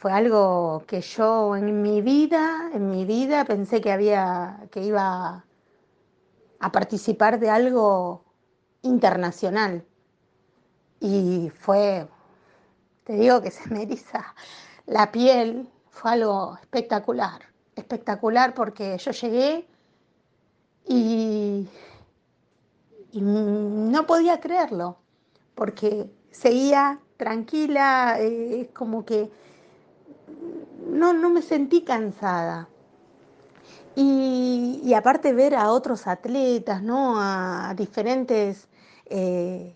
Fue 0.00 0.12
algo 0.12 0.82
que 0.86 1.02
yo 1.02 1.54
en 1.56 1.82
mi 1.82 2.00
vida, 2.00 2.70
en 2.72 2.88
mi 2.88 3.04
vida 3.04 3.44
pensé 3.44 3.82
que 3.82 3.92
había, 3.92 4.66
que 4.70 4.82
iba 4.82 5.44
a 6.58 6.72
participar 6.72 7.38
de 7.38 7.50
algo 7.50 8.24
internacional. 8.80 9.84
Y 11.00 11.50
fue, 11.50 12.08
te 13.04 13.12
digo 13.12 13.42
que 13.42 13.50
se 13.50 13.68
me 13.68 13.82
eriza 13.82 14.34
la 14.86 15.12
piel, 15.12 15.68
fue 15.90 16.12
algo 16.12 16.56
espectacular, 16.62 17.42
espectacular 17.76 18.54
porque 18.54 18.96
yo 18.96 19.10
llegué 19.10 19.68
y, 20.88 21.68
no 23.12 24.06
podía 24.06 24.40
creerlo, 24.40 24.96
porque 25.54 26.10
seguía 26.30 27.00
tranquila, 27.18 28.16
es 28.18 28.30
eh, 28.30 28.70
como 28.72 29.04
que 29.04 29.30
me 31.30 31.42
sentí 31.42 31.82
cansada. 31.82 32.68
Y, 33.96 34.92
aparte 34.94 35.32
ver 35.32 35.54
a 35.54 35.70
otros 35.70 36.06
atletas, 36.06 36.82
¿no? 36.82 37.14
a 37.18 37.74
diferentes 37.76 38.68
eh, 39.06 39.74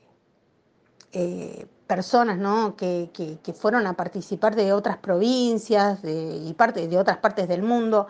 eh, 1.12 1.66
personas 1.86 2.38
¿no? 2.38 2.76
que, 2.76 3.10
fueron 3.58 3.86
a 3.86 3.94
participar 3.94 4.56
de 4.56 4.72
otras 4.72 4.98
provincias 4.98 6.00
y 6.04 6.52
parte, 6.54 6.88
de 6.88 6.98
otras 6.98 7.18
partes 7.18 7.48
del 7.48 7.62
mundo, 7.62 8.06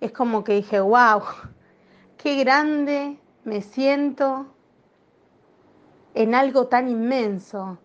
es 0.00 0.12
como 0.12 0.44
que 0.44 0.54
dije, 0.54 0.80
wow, 0.80 1.22
qué 2.16 2.36
grande 2.36 3.18
me 3.44 3.60
siento 3.60 4.46
en 6.14 6.34
algo 6.34 6.66
tan 6.66 6.88
inmenso. 6.88 7.78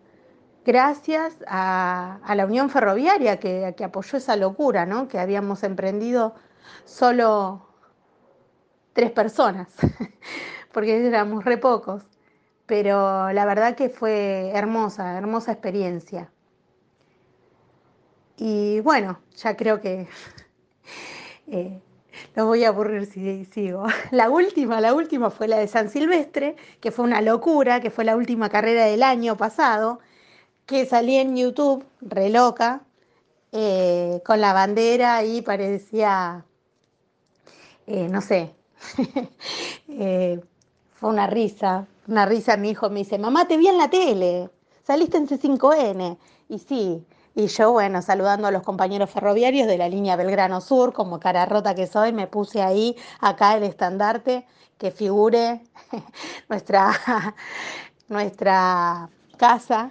Gracias 0.72 1.36
a, 1.48 2.20
la 2.32 2.46
Unión 2.46 2.70
Ferroviaria 2.70 3.40
que, 3.40 3.74
que, 3.76 3.82
apoyó 3.82 4.18
esa 4.18 4.36
locura, 4.36 4.86
¿no? 4.86 5.08
que 5.08 5.18
habíamos 5.18 5.64
emprendido 5.64 6.36
solo 6.84 7.66
tres 8.92 9.10
personas, 9.10 9.66
porque 10.72 11.04
éramos 11.04 11.44
re 11.44 11.58
pocos 11.58 12.04
pero 12.66 13.32
la 13.32 13.44
verdad 13.46 13.74
que 13.74 13.88
fue 13.88 14.52
hermosa, 14.54 15.18
hermosa 15.18 15.50
experiencia. 15.50 16.30
Y 18.36 18.78
bueno, 18.78 19.18
ya 19.34 19.56
creo 19.56 19.80
que 19.80 20.06
eh, 21.48 21.80
voy 22.36 22.62
a 22.62 22.68
aburrir 22.68 23.06
si 23.06 23.44
sigo. 23.46 23.86
La 24.12 24.30
última, 24.30 24.80
la 24.80 24.94
última 24.94 25.30
fue 25.30 25.48
la 25.48 25.58
de 25.58 25.66
San 25.66 25.90
Silvestre, 25.90 26.54
que 26.80 26.92
fue 26.92 27.04
una 27.04 27.20
locura, 27.22 27.80
que 27.80 27.90
fue 27.90 28.04
la 28.04 28.14
última 28.14 28.48
carrera 28.48 28.84
del 28.84 29.02
año 29.02 29.36
pasado, 29.36 29.98
que 30.70 30.86
salí 30.86 31.16
en 31.16 31.36
YouTube, 31.36 31.84
re 32.00 32.30
loca, 32.30 32.82
eh, 33.50 34.22
con 34.24 34.40
la 34.40 34.52
bandera 34.52 35.24
y 35.24 35.42
parecía, 35.42 36.44
eh, 37.88 38.06
no 38.08 38.20
sé, 38.20 38.54
fue 40.94 41.10
una 41.10 41.26
risa, 41.26 41.88
una 42.06 42.24
risa. 42.24 42.56
Mi 42.56 42.70
hijo 42.70 42.88
me 42.88 43.00
dice, 43.00 43.18
mamá, 43.18 43.48
te 43.48 43.56
vi 43.56 43.66
en 43.66 43.78
la 43.78 43.90
tele, 43.90 44.48
saliste 44.84 45.16
en 45.16 45.26
C5N. 45.26 46.16
Y 46.48 46.60
sí, 46.60 47.04
y 47.34 47.48
yo, 47.48 47.72
bueno, 47.72 48.00
saludando 48.00 48.46
a 48.46 48.52
los 48.52 48.62
compañeros 48.62 49.10
ferroviarios 49.10 49.66
de 49.66 49.76
la 49.76 49.88
línea 49.88 50.14
Belgrano 50.14 50.60
Sur, 50.60 50.92
como 50.92 51.18
cara 51.18 51.46
rota 51.46 51.74
que 51.74 51.88
soy, 51.88 52.12
me 52.12 52.28
puse 52.28 52.62
ahí, 52.62 52.96
acá 53.18 53.56
el 53.56 53.64
estandarte, 53.64 54.46
que 54.78 54.92
figure 54.92 55.62
nuestra, 56.48 56.92
nuestra 58.08 59.10
casa 59.36 59.90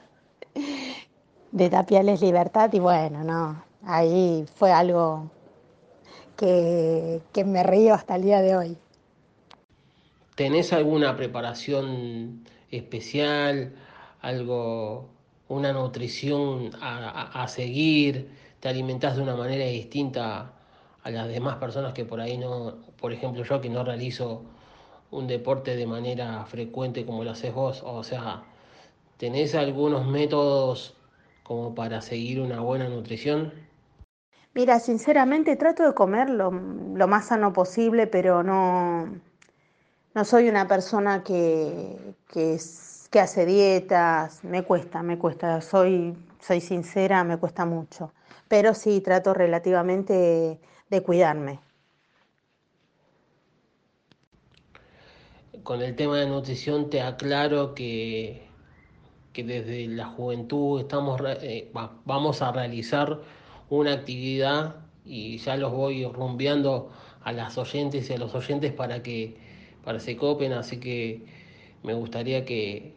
de 1.51 1.69
Tapiales 1.69 2.21
Libertad. 2.21 2.71
Y 2.73 2.79
bueno, 2.79 3.23
no, 3.23 3.63
ahí 3.83 4.45
fue 4.55 4.71
algo 4.71 5.29
que, 6.35 7.21
que 7.33 7.43
me 7.43 7.63
río 7.63 7.93
hasta 7.93 8.15
el 8.15 8.23
día 8.23 8.41
de 8.41 8.55
hoy. 8.55 8.77
¿Tenés 10.39 10.71
alguna 10.71 11.17
preparación 11.17 12.45
especial, 12.71 13.73
algo, 14.21 15.09
una 15.49 15.73
nutrición 15.73 16.71
a, 16.81 17.45
seguir? 17.49 18.29
¿Te 18.61 18.69
alimentás 18.69 19.17
de 19.17 19.23
una 19.23 19.35
manera 19.35 19.65
distinta 19.65 20.53
a 21.03 21.11
las 21.11 21.27
demás 21.27 21.57
personas 21.57 21.91
que 21.93 22.05
por 22.05 22.21
ahí 22.21 22.37
no, 22.37 22.77
por 23.01 23.11
ejemplo 23.11 23.43
yo 23.43 23.59
que 23.59 23.69
no 23.69 23.83
realizo 23.83 24.43
un 25.11 25.27
deporte 25.27 25.75
de 25.75 25.85
manera 25.85 26.45
frecuente 26.45 27.05
como 27.05 27.25
lo 27.25 27.31
haces 27.31 27.53
vos? 27.53 27.83
O 27.85 28.01
sea, 28.03 28.43
¿tenés 29.19 29.53
algunos 29.53 30.07
métodos 30.07 30.95
como 31.43 31.75
para 31.75 32.01
seguir 32.01 32.39
una 32.39 32.61
buena 32.61 32.89
nutrición? 32.89 33.53
Mira, 34.55 34.79
sinceramente 34.79 35.55
trato 35.55 35.83
de 35.83 35.93
comer 35.93 36.29
lo 36.31 36.51
más 36.51 37.27
sano 37.27 37.53
posible, 37.53 38.07
pero 38.07 38.41
no, 38.41 39.19
no 40.15 40.25
soy 40.25 40.49
una 40.49 40.67
persona 40.67 41.23
que, 41.23 42.15
que, 42.27 43.19
hace 43.19 43.45
dietas, 43.45 44.43
me 44.43 44.63
cuesta, 44.63 45.03
me 45.03 45.17
cuesta, 45.17 45.61
soy, 45.61 46.17
soy 46.39 46.61
sincera, 46.61 47.23
me 47.23 47.37
cuesta 47.37 47.65
mucho, 47.65 48.11
pero 48.47 48.73
sí 48.73 49.01
trato 49.01 49.33
relativamente 49.33 50.59
de 50.89 51.03
cuidarme. 51.03 51.59
Con 55.63 55.81
el 55.81 55.95
tema 55.95 56.17
de 56.17 56.27
nutrición 56.27 56.89
te 56.89 57.01
aclaro 57.01 57.75
que, 57.75 58.48
que 59.33 59.43
desde 59.43 59.87
la 59.87 60.05
juventud 60.05 60.81
estamos, 60.81 61.21
eh, 61.41 61.71
vamos 62.05 62.41
a 62.41 62.51
realizar 62.51 63.19
una 63.69 63.93
actividad 63.93 64.77
y 65.05 65.37
ya 65.37 65.55
los 65.57 65.71
voy 65.71 66.05
rumbeando 66.05 66.91
a 67.23 67.31
las 67.31 67.57
oyentes 67.57 68.09
y 68.09 68.13
a 68.13 68.17
los 68.17 68.33
oyentes 68.35 68.73
para 68.73 69.03
que 69.03 69.37
para 69.83 69.99
copen, 70.17 70.53
así 70.53 70.77
que 70.79 71.25
me 71.83 71.93
gustaría 71.93 72.45
que, 72.45 72.93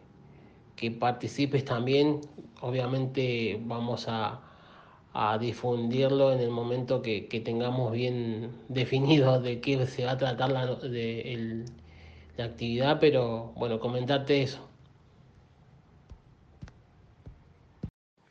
participes 0.99 1.65
también. 1.65 2.21
Obviamente 2.61 3.59
vamos 3.63 4.05
a, 4.07 4.41
difundirlo 5.39 6.33
en 6.33 6.39
el 6.39 6.49
momento 6.49 7.01
que, 7.01 7.21
tengamos 7.43 7.91
bien 7.91 8.51
definido 8.69 9.39
de 9.39 9.61
qué 9.61 9.85
se 9.87 10.05
va 10.05 10.11
a 10.11 10.17
tratar 10.17 10.51
la, 10.51 10.75
de, 10.75 11.65
la 12.37 12.45
actividad, 12.45 12.99
pero 12.99 13.53
bueno, 13.55 13.79
comentarte 13.79 14.43
eso. 14.43 14.72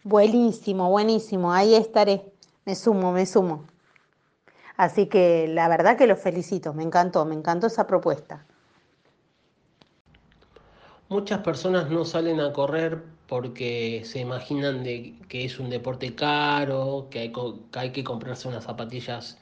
Buenísimo, 0.04 0.90
buenísimo, 0.90 1.52
ahí 1.52 1.74
estaré, 1.74 2.32
me 2.64 2.74
sumo, 2.74 3.12
me 3.12 3.24
sumo. 3.24 3.64
Así 4.76 5.06
que 5.06 5.46
la 5.48 5.68
verdad 5.68 5.96
que 5.96 6.08
los 6.08 6.18
felicito, 6.18 6.74
me 6.74 6.82
encantó, 6.82 7.24
me 7.24 7.34
encantó 7.34 7.68
esa 7.68 7.86
propuesta. 7.86 8.44
Muchas 11.08 11.40
personas 11.40 11.88
no 11.90 12.04
salen 12.04 12.40
a 12.40 12.52
correr 12.52 13.04
porque 13.28 14.02
se 14.04 14.18
imaginan 14.18 14.82
de 14.82 15.14
que 15.28 15.44
es 15.44 15.60
un 15.60 15.70
deporte 15.70 16.14
caro, 16.14 17.08
que 17.10 17.32
hay, 17.74 17.90
que, 17.92 18.02
comprarse 18.02 18.48
unas 18.48 18.64
zapatillas 18.64 19.38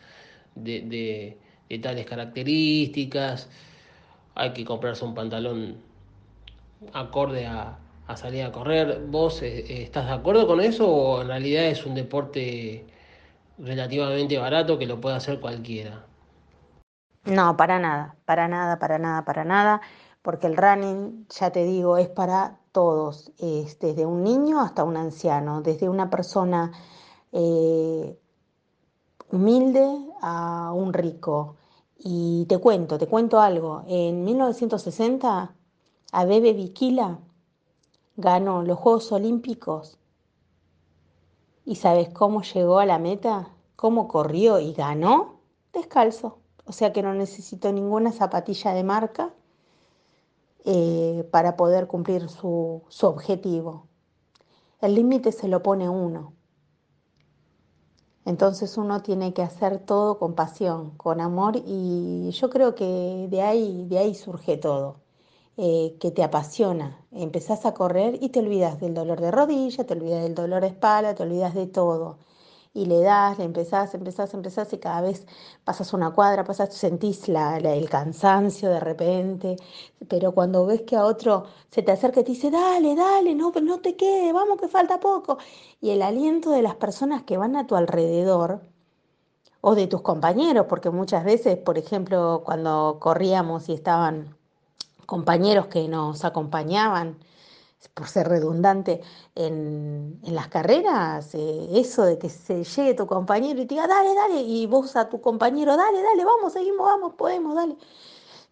de, 0.55 1.39
tales 1.81 2.07
características, 2.07 3.49
hay 4.35 4.53
que 4.53 4.65
comprarse 4.65 5.05
un 5.05 5.15
pantalón 5.15 5.77
acorde 6.93 7.47
a, 7.47 7.79
a 8.11 8.17
salir 8.17 8.45
a 8.45 8.53
correr. 8.53 9.07
¿Vos 9.09 9.43
eh, 9.43 9.83
estás 9.83 10.07
de 10.07 10.13
acuerdo 10.13 10.47
con 10.47 10.61
eso 10.61 10.89
o 10.89 11.23
en 11.23 11.29
realidad 11.29 11.65
es 11.67 11.87
un 11.87 11.95
deporte 11.95 12.87
relativamente 13.59 14.39
barato 14.39 14.79
que 14.79 14.87
lo 14.87 15.01
puede 15.01 15.17
hacer 15.17 15.41
cualquiera? 15.41 16.05
No, 17.25 17.57
para 17.57 17.79
nada, 17.79 18.17
para 18.25 18.49
nada, 18.49 18.79
para 18.79 18.99
nada, 18.99 19.25
para 19.25 19.45
nada, 19.45 19.81
porque 20.23 20.47
el 20.47 20.57
running, 20.57 21.27
ya 21.29 21.51
te 21.51 21.65
digo, 21.65 21.99
es 21.99 22.09
para 22.09 22.59
todos, 22.73 23.33
es 23.39 23.79
desde 23.79 24.07
un 24.07 24.25
niño 24.25 24.61
hasta 24.61 24.85
un 24.85 24.97
anciano, 24.97 25.61
desde 25.61 25.89
una 25.89 26.09
persona 26.09 26.73
eh, 27.33 28.19
humilde 29.31 29.87
a 30.23 30.73
un 30.73 30.93
rico. 30.93 31.57
Y 32.03 32.47
te 32.49 32.57
cuento, 32.59 32.99
te 32.99 33.07
cuento 33.07 33.41
algo, 33.41 33.85
en 33.87 34.25
1960 34.25 35.53
Abebe 36.13 36.55
Bikila 36.55 37.19
ganó 38.17 38.63
los 38.63 38.79
Juegos 38.79 39.13
Olímpicos. 39.13 39.99
¿Y 41.65 41.77
sabes 41.77 42.09
cómo 42.11 42.43
llegó 42.43 42.79
a 42.79 42.87
la 42.87 42.99
meta? 42.99 43.51
¿Cómo 43.77 44.09
corrió 44.09 44.59
y 44.59 44.73
ganó? 44.73 45.41
Descalzo 45.73 46.41
o 46.71 46.73
sea 46.73 46.93
que 46.93 47.03
no 47.03 47.13
necesito 47.15 47.73
ninguna 47.73 48.13
zapatilla 48.13 48.73
de 48.73 48.85
marca 48.85 49.35
eh, 50.65 51.29
para 51.33 51.57
poder 51.57 51.89
cumplir 51.89 52.29
su, 52.29 52.83
su 52.89 53.07
objetivo. 53.09 53.89
El 54.81 54.95
límite 54.95 55.33
se 55.33 55.49
lo 55.49 55.65
pone 55.65 55.89
uno. 55.89 56.33
Entonces 58.25 58.79
uno 58.79 59.03
tiene 59.03 59.35
que 59.35 59.43
hacer 59.43 59.81
todo 59.81 60.21
con 60.21 60.35
pasión, 60.35 60.91
con 60.97 61.21
amor 61.21 61.57
y 61.57 62.31
yo 62.31 62.51
creo 62.51 62.77
que 62.77 63.27
de 63.29 63.43
ahí, 63.43 63.87
de 63.89 63.99
ahí 63.99 64.15
surge 64.15 64.57
todo, 64.57 65.01
eh, 65.63 65.97
que 66.01 66.11
te 66.11 66.23
apasiona. 66.25 67.05
Empezás 67.13 67.67
a 67.67 67.75
correr 67.75 68.19
y 68.23 68.31
te 68.31 68.41
olvidas 68.41 68.81
del 68.81 68.95
dolor 68.95 69.21
de 69.21 69.31
rodilla, 69.31 69.85
te 69.87 69.93
olvidas 69.95 70.23
del 70.23 70.35
dolor 70.35 70.63
de 70.63 70.69
espalda, 70.69 71.15
te 71.15 71.23
olvidas 71.23 71.55
de 71.55 71.67
todo. 71.67 72.19
Y 72.73 72.87
le 72.87 73.01
das, 73.01 73.39
le 73.39 73.45
empezás, 73.45 73.95
empezás, 73.95 74.33
empezás 74.35 74.73
y 74.73 74.79
cada 74.79 75.03
vez 75.03 75.27
pasas 75.65 75.93
una 75.93 76.13
cuadra, 76.13 76.45
pasas, 76.45 76.73
sentís 76.75 77.29
la, 77.29 77.59
el 77.59 77.91
cansancio 77.91 78.71
de 78.71 78.81
repente, 78.81 79.57
pero 80.09 80.33
cuando 80.33 80.65
ves 80.67 80.83
que 80.83 80.97
a 80.97 81.05
otro 81.05 81.45
se 81.71 81.83
te 81.83 81.93
acerca 81.93 82.21
y 82.21 82.25
te 82.25 82.31
dice, 82.33 82.51
dale, 82.51 82.95
dale, 82.97 83.35
no, 83.35 83.53
no 83.63 83.81
te 83.81 83.97
quede, 83.97 84.33
vamos 84.33 84.59
que 84.61 84.69
falta 84.69 84.99
poco, 85.01 85.39
y 85.81 85.91
el 85.91 86.03
aliento 86.03 86.53
de 86.53 86.63
las 86.63 86.77
personas 86.77 87.25
que 87.25 87.37
van 87.37 87.57
a 87.57 87.67
tu 87.67 87.77
alrededor, 87.77 88.63
o 89.61 89.75
de 89.75 89.87
tus 89.87 90.03
compañeros, 90.03 90.67
porque 90.69 90.91
muchas 90.91 91.25
veces, 91.25 91.59
por 91.59 91.79
ejemplo, 91.79 92.43
cuando 92.45 92.99
corríamos 93.01 93.69
y 93.69 93.75
estaban 93.75 94.40
compañeros 95.11 95.67
que 95.67 95.89
nos 95.89 96.25
acompañaban, 96.25 97.19
por 97.95 98.07
ser 98.07 98.29
redundante, 98.29 99.01
en, 99.35 100.21
las 100.23 100.49
carreras, 100.49 101.35
eh, 101.35 101.69
eso 101.73 102.05
de 102.05 102.17
que 102.19 102.29
se 102.31 102.63
llegue 102.65 102.95
tu 102.95 103.07
compañero 103.07 103.61
y 103.61 103.67
te 103.67 103.75
diga, 103.75 103.89
dale, 103.89 104.15
dale, 104.15 104.41
y 104.43 104.67
vos 104.67 104.95
a 104.97 105.09
tu 105.09 105.21
compañero, 105.21 105.77
dale, 105.77 106.01
dale, 106.03 106.25
vamos, 106.25 106.53
seguimos, 106.53 106.87
vamos, 106.87 107.15
podemos, 107.15 107.57
dale. 107.57 107.77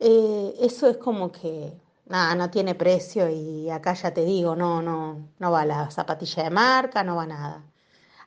Eh, 0.00 0.57
eso 0.61 0.88
es 0.88 0.97
como 0.99 1.31
que, 1.31 1.81
nada, 2.07 2.35
no 2.35 2.50
tiene 2.50 2.75
precio 2.75 3.29
y 3.31 3.71
acá 3.71 3.95
ya 3.95 4.12
te 4.12 4.25
digo, 4.25 4.57
no, 4.57 4.83
no, 4.83 5.29
no 5.38 5.50
va 5.53 5.65
la 5.65 5.91
zapatilla 5.91 6.45
de 6.45 6.50
marca, 6.50 7.05
no 7.05 7.17
va 7.17 7.27
nada. 7.27 7.65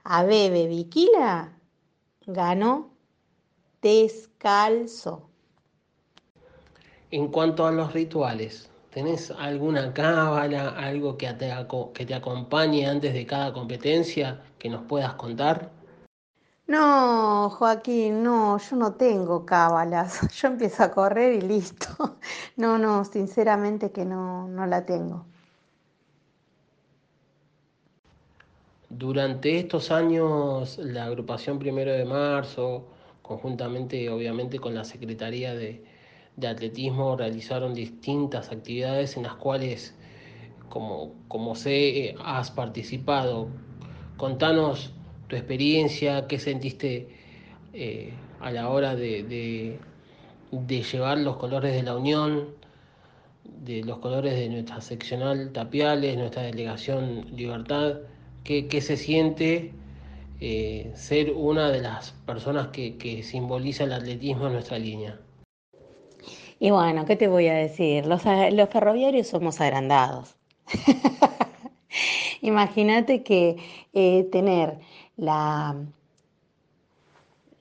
A 0.06 0.24
Bebe 0.24 0.68
Viquila 0.68 1.52
ganó 2.26 2.92
descalzo. 3.82 5.31
En 7.12 7.28
cuanto 7.28 7.66
a 7.66 7.72
los 7.72 7.94
rituales, 7.94 8.72
¿Tenés 8.92 9.32
alguna 9.32 9.94
cábala, 9.94 10.72
algo 10.72 11.18
que 11.18 11.32
te, 11.34 11.50
que 11.94 12.06
te 12.06 12.14
acompañe 12.14 12.86
antes 12.86 13.14
de 13.14 13.26
cada 13.26 13.54
competencia 13.54 14.42
que 14.60 14.68
nos 14.70 14.82
puedas 14.84 15.14
contar? 15.14 15.72
No, 16.68 17.50
Joaquín, 17.52 18.22
no, 18.22 18.58
yo 18.58 18.76
no 18.76 18.96
tengo 18.96 19.46
cábalas. 19.46 20.20
Yo 20.42 20.50
empiezo 20.50 20.84
a 20.84 20.92
correr 20.92 21.34
y 21.34 21.42
listo. 21.42 21.88
No, 22.58 22.78
no, 22.78 23.06
sinceramente 23.06 23.92
que 23.92 24.04
no, 24.06 24.48
no 24.50 24.68
la 24.68 24.86
tengo. 24.86 25.26
Durante 28.90 29.58
estos 29.58 29.90
años, 29.90 30.78
la 30.78 31.06
agrupación 31.06 31.58
Primero 31.60 31.94
de 31.94 32.06
Marzo, 32.06 32.88
conjuntamente 33.22 34.10
obviamente 34.10 34.60
con 34.60 34.76
la 34.76 34.84
Secretaría 34.84 35.56
de, 35.56 35.91
de 36.42 36.48
atletismo 36.48 37.16
realizaron 37.16 37.74
distintas 37.74 38.52
actividades 38.52 39.16
en 39.16 39.24
las 39.24 39.36
cuales, 39.36 39.96
como, 40.70 41.14
como 41.28 41.56
sé, 41.56 42.08
eh, 42.10 42.16
has 42.26 42.52
participado. 42.52 43.48
Contanos 44.18 44.94
tu 45.28 45.36
experiencia, 45.36 46.28
qué 46.28 46.40
sentiste 46.40 47.08
eh, 47.74 48.14
a 48.42 48.52
la 48.52 48.70
hora 48.70 48.96
de, 48.96 49.24
de, 49.24 50.82
llevar 50.84 51.20
los 51.20 51.38
colores 51.38 51.74
de 51.74 51.84
la 51.84 51.96
Unión, 51.96 52.50
de 53.46 53.84
los 53.84 54.00
colores 54.00 54.36
de 54.36 54.50
nuestra 54.50 54.82
seccional 54.82 55.52
Tapiales, 55.54 56.18
nuestra 56.18 56.44
delegación 56.44 57.28
Libertad, 57.36 58.00
qué, 58.44 58.68
qué 58.68 58.82
se 58.82 58.98
siente 58.98 59.74
eh, 60.40 60.92
ser 60.96 61.32
una 61.32 61.70
de 61.70 61.82
las 61.82 62.12
personas 62.26 62.68
que, 62.70 62.98
que 62.98 63.24
simboliza 63.24 63.84
el 63.84 63.94
atletismo 63.94 64.48
en 64.48 64.54
nuestra 64.54 64.80
línea. 64.80 65.20
Y 66.64 66.70
bueno, 66.70 67.06
¿qué 67.06 67.16
te 67.16 67.28
voy 67.28 67.48
a 67.48 67.56
decir? 67.56 68.06
Los, 68.06 68.22
ferroviarios 68.22 69.28
somos 69.28 69.60
agrandados. 69.60 70.36
Imagínate 72.42 73.24
que 73.24 73.58
eh, 73.94 74.26
tener 74.32 74.78
la, 75.18 75.76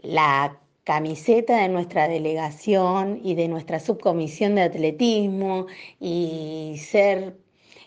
la 0.03 0.59
camiseta 0.85 1.63
de 1.63 1.71
nuestra 1.71 2.09
delegación 2.09 3.21
y 3.25 3.37
de 3.37 3.49
nuestra 3.49 3.81
subcomisión 3.81 4.55
de 4.55 4.63
atletismo 4.65 5.67
y 5.99 6.77
ser 6.77 7.39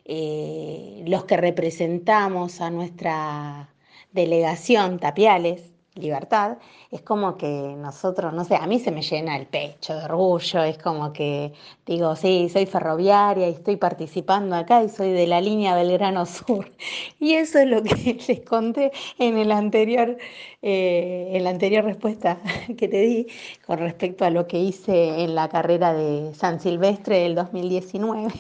eh, 0.06 1.04
los 1.06 1.26
que 1.26 1.38
representamos 1.38 2.60
a 2.60 2.72
nuestra 2.72 3.70
delegación 4.14 4.98
Tapiales, 4.98 5.73
libertad, 5.96 6.58
es 6.92 7.02
como 7.02 7.38
que 7.38 7.48
nosotros, 7.78 8.34
no 8.34 8.46
sé, 8.46 8.56
a 8.56 8.66
mí 8.68 8.80
se 8.80 8.92
me 8.92 9.02
llena 9.02 9.38
el 9.38 9.46
pecho 9.46 9.96
de 9.96 10.06
orgullo, 10.06 10.64
es 10.64 10.78
como 10.78 11.14
que 11.14 11.54
digo, 11.86 12.16
sí, 12.16 12.50
soy 12.50 12.66
ferroviaria 12.66 13.48
y 13.50 13.54
estoy 13.54 13.78
participando 13.78 14.56
acá 14.56 14.84
y 14.84 14.90
soy 14.90 15.12
de 15.12 15.28
la 15.28 15.40
línea 15.42 15.76
Belgrano 15.76 16.26
Sur. 16.28 16.72
Y 17.20 17.34
eso 17.34 17.60
es 17.60 17.68
lo 17.68 17.84
que 17.84 18.18
les 18.28 18.42
conté 18.42 18.92
en, 19.20 19.38
el 19.38 19.52
anterior, 19.52 20.18
eh, 20.62 21.30
en 21.34 21.44
la 21.44 21.52
anterior 21.52 21.84
respuesta 21.84 22.40
que 22.78 22.88
te 22.88 23.02
di 23.02 23.28
con 23.66 23.80
respecto 23.80 24.26
a 24.26 24.30
lo 24.30 24.48
que 24.48 24.60
hice 24.60 25.24
en 25.24 25.36
la 25.36 25.50
carrera 25.50 25.94
de 25.94 26.34
San 26.34 26.60
Silvestre 26.60 27.20
del 27.20 27.36
2019. 27.36 28.34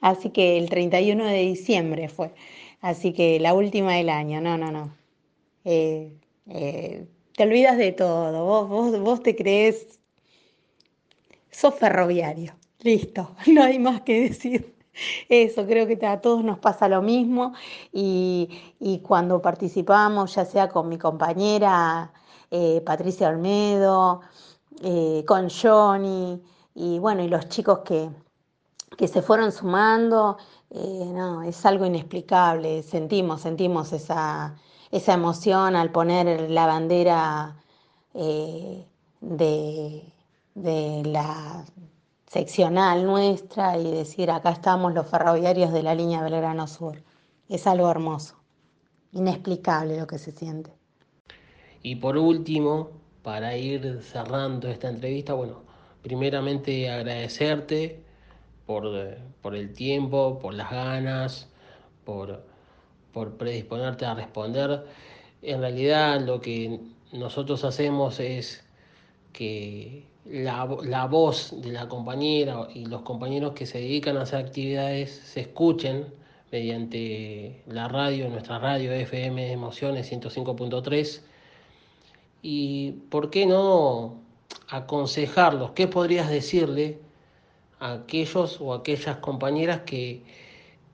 Así 0.00 0.30
que 0.30 0.58
el 0.58 0.68
31 0.68 1.24
de 1.24 1.40
diciembre 1.40 2.08
fue. 2.08 2.32
Así 2.80 3.12
que 3.12 3.40
la 3.40 3.54
última 3.54 3.94
del 3.94 4.10
año, 4.10 4.40
no, 4.40 4.56
no, 4.58 4.70
no. 4.70 4.94
Eh, 5.64 6.12
eh, 6.48 7.06
te 7.34 7.42
olvidas 7.42 7.76
de 7.76 7.92
todo, 7.92 8.44
vos, 8.44 8.68
vos, 8.68 9.00
vos 9.00 9.22
te 9.22 9.34
crees, 9.34 9.98
sos 11.50 11.74
ferroviario, 11.74 12.54
listo, 12.80 13.34
no 13.46 13.62
hay 13.62 13.78
más 13.78 14.02
que 14.02 14.28
decir. 14.28 14.76
Eso, 15.28 15.66
creo 15.66 15.86
que 15.86 16.06
a 16.06 16.22
todos 16.22 16.42
nos 16.42 16.58
pasa 16.58 16.88
lo 16.88 17.02
mismo 17.02 17.52
y, 17.92 18.48
cuando 19.02 19.42
participamos, 19.42 20.34
ya 20.34 20.46
sea 20.46 20.68
con 20.70 20.88
mi 20.88 20.96
compañera 20.96 22.12
eh, 22.50 22.80
Patricia 22.84 23.28
Olmedo, 23.28 24.22
eh, 24.82 25.22
con 25.26 25.50
Johnny 25.50 26.42
y 26.74 26.98
bueno, 26.98 27.22
y 27.22 27.28
los 27.28 27.48
chicos 27.50 27.80
que, 27.80 28.08
que 28.96 29.06
se 29.06 29.20
fueron 29.20 29.52
sumando, 29.52 30.38
no, 30.70 31.42
es 31.42 31.66
algo 31.66 31.84
inexplicable, 31.84 32.82
sentimos, 32.82 33.42
sentimos 33.42 33.92
esa, 33.92 34.56
esa 34.96 35.14
emoción 35.14 35.76
al 35.76 35.90
poner 35.90 36.50
la 36.50 36.66
bandera 36.66 37.56
eh, 38.14 38.84
de, 39.20 40.02
la 41.04 41.64
seccional 42.26 43.04
nuestra 43.04 43.78
y 43.78 43.90
decir 43.90 44.30
acá 44.30 44.50
estamos 44.50 44.94
los 44.94 45.06
ferroviarios 45.06 45.72
de 45.72 45.82
la 45.82 45.94
línea 45.94 46.22
Belgrano 46.22 46.66
Sur. 46.66 47.02
Es 47.48 47.66
algo 47.66 47.90
hermoso, 47.90 48.36
inexplicable 49.12 49.98
lo 49.98 50.06
que 50.06 50.18
se 50.18 50.32
siente. 50.32 50.72
Y 51.82 51.96
por 51.96 52.16
último, 52.16 52.90
para 53.22 53.56
ir 53.56 54.02
cerrando 54.02 54.68
esta 54.68 54.88
entrevista, 54.88 55.34
bueno, 55.34 55.62
primeramente 56.02 56.90
agradecerte 56.90 58.02
por, 58.64 58.84
por 59.42 59.54
el 59.54 59.72
tiempo, 59.72 60.38
por 60.40 60.54
las 60.54 60.70
ganas, 60.70 61.48
por, 62.04 62.42
por 63.16 63.38
predisponerte 63.38 64.04
a 64.04 64.12
responder. 64.12 64.84
En 65.40 65.60
realidad 65.60 66.20
lo 66.20 66.38
que 66.38 66.80
nosotros 67.12 67.64
hacemos 67.64 68.20
es 68.20 68.62
que 69.32 70.04
la, 70.26 70.68
la, 70.82 71.06
voz 71.06 71.54
de 71.62 71.72
la 71.72 71.88
compañera 71.88 72.68
y 72.74 72.84
los 72.84 73.00
compañeros 73.00 73.54
que 73.54 73.64
se 73.64 73.78
dedican 73.78 74.18
a 74.18 74.24
hacer 74.24 74.40
actividades 74.40 75.12
se 75.12 75.40
escuchen 75.40 76.04
mediante 76.52 77.62
la 77.68 77.88
radio, 77.88 78.28
nuestra 78.28 78.58
radio 78.58 78.92
FM 78.92 79.50
Emociones 79.50 80.12
105.3 80.12 81.22
y 82.42 82.92
por 83.08 83.30
qué 83.30 83.46
no 83.46 84.20
aconsejarlos, 84.68 85.70
qué 85.70 85.88
podrías 85.88 86.28
decirle 86.28 86.98
a 87.80 87.92
aquellos 87.92 88.60
o 88.60 88.74
aquellas 88.74 89.16
compañeras 89.16 89.80
que, 89.86 90.22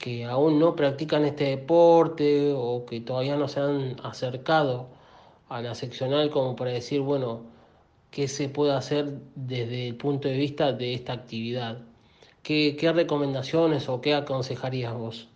que 0.03 0.25
aún 0.25 0.59
no 0.59 0.75
practican 0.75 1.25
este 1.25 1.45
deporte 1.45 2.53
o 2.57 2.85
que 2.87 3.01
todavía 3.01 3.37
no 3.37 3.47
se 3.47 3.61
han 3.61 3.97
acercado 4.03 4.89
a 5.49 5.63
la 5.63 5.77
seccional 5.77 6.29
como 6.29 6.57
para 6.57 6.73
decir, 6.73 7.01
bueno, 7.03 7.43
qué 8.11 8.27
se 8.27 8.49
puede 8.49 8.73
hacer 8.73 9.21
desde 9.37 9.87
el 9.87 9.95
punto 9.95 10.27
de 10.27 10.37
vista 10.37 10.73
de 10.73 10.95
esta 10.95 11.13
actividad. 11.13 11.79
¿Qué, 12.43 12.77
qué 12.77 12.93
recomendaciones 12.93 13.89
o 13.89 14.01
qué 14.01 14.15
aconsejarías 14.15 14.93
vos? 14.93 15.29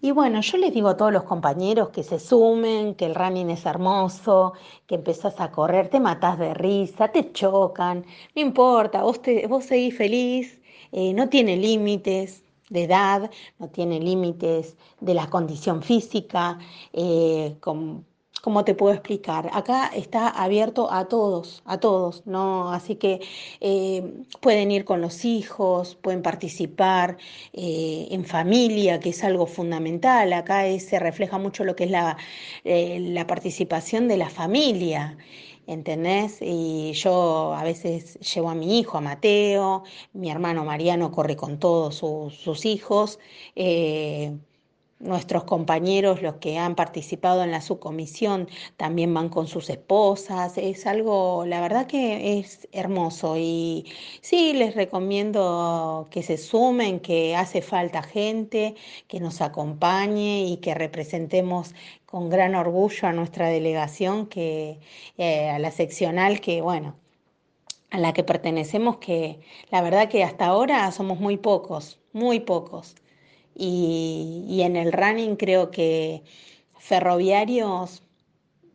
Y 0.00 0.10
bueno, 0.10 0.40
yo 0.40 0.58
les 0.58 0.74
digo 0.74 0.88
a 0.88 0.96
todos 0.96 1.12
los 1.12 1.22
compañeros 1.22 1.90
que 1.90 2.02
se 2.02 2.18
sumen, 2.18 2.96
que 2.96 3.06
el 3.06 3.14
running 3.14 3.50
es 3.50 3.64
hermoso, 3.64 4.54
que 4.88 4.96
empezás 4.96 5.40
a 5.40 5.52
correr, 5.52 5.88
te 5.88 6.00
matás 6.00 6.36
de 6.40 6.52
risa, 6.52 7.12
te 7.12 7.32
chocan, 7.32 8.04
no 8.34 8.42
importa, 8.42 9.02
vos, 9.04 9.22
te, 9.22 9.46
vos 9.46 9.64
seguís 9.64 9.96
feliz, 9.96 10.60
eh, 10.94 11.12
no 11.12 11.28
tiene 11.28 11.56
límites 11.56 12.44
de 12.70 12.84
edad, 12.84 13.30
no 13.58 13.68
tiene 13.68 13.98
límites 14.00 14.76
de 15.00 15.14
la 15.14 15.28
condición 15.28 15.82
física, 15.82 16.58
eh, 16.92 17.56
con, 17.60 18.06
¿cómo 18.44 18.62
te 18.62 18.74
puedo 18.74 18.92
explicar? 18.92 19.48
Acá 19.54 19.90
está 19.94 20.28
abierto 20.28 20.92
a 20.92 21.08
todos, 21.08 21.62
a 21.64 21.80
todos, 21.80 22.26
¿no? 22.26 22.70
Así 22.72 22.96
que 22.96 23.20
eh, 23.60 24.02
pueden 24.42 24.70
ir 24.70 24.84
con 24.84 25.00
los 25.00 25.24
hijos, 25.24 25.94
pueden 25.96 26.20
participar 26.20 27.16
eh, 27.54 28.06
en 28.10 28.26
familia, 28.26 29.00
que 29.00 29.08
es 29.10 29.24
algo 29.24 29.46
fundamental. 29.46 30.30
Acá 30.34 30.64
se 30.78 30.98
refleja 30.98 31.38
mucho 31.38 31.64
lo 31.64 31.74
que 31.74 31.84
es 31.84 31.90
la, 31.90 32.18
eh, 32.64 32.98
la 33.00 33.26
participación 33.26 34.08
de 34.08 34.18
la 34.18 34.28
familia. 34.28 35.16
¿entendés? 35.66 36.38
Y 36.42 36.92
yo 36.92 37.54
a 37.54 37.64
veces 37.64 38.18
llevo 38.34 38.50
a 38.50 38.54
mi 38.54 38.78
hijo, 38.78 38.98
a 38.98 39.00
Mateo, 39.00 39.84
mi 40.12 40.30
hermano 40.30 40.66
Mariano 40.66 41.10
corre 41.10 41.36
con 41.36 41.58
todos 41.58 41.96
sus, 41.96 42.66
hijos. 42.66 43.18
Nuestros 45.00 45.44
compañeros, 45.44 46.22
los 46.22 46.36
que 46.36 46.56
han 46.56 46.76
participado 46.76 47.42
en 47.42 47.50
la 47.50 47.60
subcomisión, 47.60 48.48
también 48.76 49.12
van 49.12 49.28
con 49.28 49.48
sus 49.48 49.68
esposas. 49.68 50.56
Es 50.56 50.86
algo, 50.86 51.44
la 51.46 51.60
verdad 51.60 51.86
que 51.86 52.38
es 52.38 52.68
hermoso 52.72 53.36
y 53.36 53.86
sí, 54.22 54.52
les 54.52 54.74
recomiendo 54.76 56.06
que 56.10 56.22
se 56.22 56.38
sumen, 56.38 57.00
que 57.00 57.34
hace 57.36 57.60
falta 57.60 58.02
gente, 58.02 58.76
que 59.08 59.20
nos 59.20 59.40
acompañe 59.40 60.44
y 60.46 60.58
que 60.58 60.74
representemos 60.74 61.74
con 62.06 62.30
gran 62.30 62.54
orgullo 62.54 63.08
a 63.08 63.12
nuestra 63.12 63.48
delegación, 63.48 64.26
que, 64.26 64.78
eh, 65.18 65.50
a 65.50 65.58
la 65.58 65.72
seccional, 65.72 66.40
que 66.40 66.62
bueno, 66.62 66.96
a 67.90 67.98
la 67.98 68.12
que 68.12 68.24
pertenecemos, 68.24 68.98
que 68.98 69.40
la 69.70 69.82
verdad 69.82 70.08
que 70.08 70.24
hasta 70.24 70.46
ahora 70.46 70.90
somos 70.92 71.20
muy 71.20 71.36
pocos, 71.36 71.98
muy 72.12 72.40
pocos 72.40 72.94
y, 73.54 74.60
en 74.62 74.76
el 74.76 74.92
running 74.92 75.36
creo 75.36 75.70
que 75.70 76.22
ferroviarios 76.78 78.02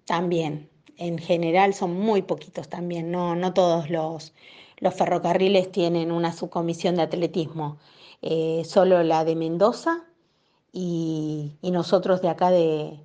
también, 0.05 0.69
en 0.97 1.17
general 1.17 1.73
son 1.73 1.99
muy 1.99 2.21
poquitos 2.21 2.69
también, 2.69 3.11
no, 3.11 3.35
no 3.35 3.53
todos 3.53 3.89
los, 3.89 4.33
los 4.77 4.93
ferrocarriles 4.93 5.71
tienen 5.71 6.11
una 6.11 6.33
subcomisión 6.33 6.95
de 6.95 7.03
atletismo, 7.03 7.77
eh, 8.21 8.63
solo 8.65 9.03
la 9.03 9.23
de 9.25 9.35
Mendoza 9.35 10.05
y, 10.71 11.57
y, 11.61 11.71
nosotros 11.71 12.21
de 12.21 12.29
acá 12.29 12.51
de, 12.51 12.99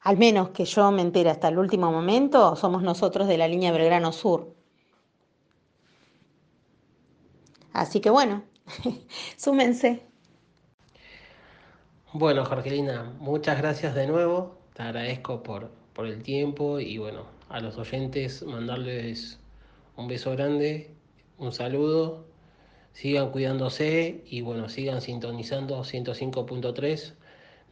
al 0.00 0.18
menos 0.18 0.50
que 0.50 0.64
yo 0.64 0.90
me 0.92 1.02
entere 1.02 1.30
hasta 1.30 1.48
el 1.48 1.58
último 1.58 1.90
momento, 1.90 2.56
somos 2.56 2.82
nosotros 2.82 3.28
de 3.28 3.38
la 3.38 3.48
línea 3.48 3.72
Belgrano 3.72 4.12
Sur. 4.12 4.54
Así 7.72 8.00
que 8.00 8.10
bueno, 8.10 8.44
súmense. 9.36 10.13
Bueno, 12.16 12.44
Jorgelina, 12.44 13.12
muchas 13.18 13.58
gracias 13.58 13.92
de 13.96 14.06
nuevo. 14.06 14.56
Te 14.74 14.84
agradezco 14.84 15.42
por, 15.42 15.72
por 15.92 16.06
el 16.06 16.22
tiempo 16.22 16.78
y 16.78 16.96
bueno, 16.96 17.26
a 17.48 17.58
los 17.58 17.76
oyentes 17.76 18.44
mandarles 18.44 19.40
un 19.96 20.06
beso 20.06 20.30
grande, 20.30 20.94
un 21.38 21.50
saludo. 21.50 22.24
Sigan 22.92 23.32
cuidándose 23.32 24.22
y 24.26 24.42
bueno, 24.42 24.68
sigan 24.68 25.00
sintonizando 25.00 25.80
105.3. 25.80 27.14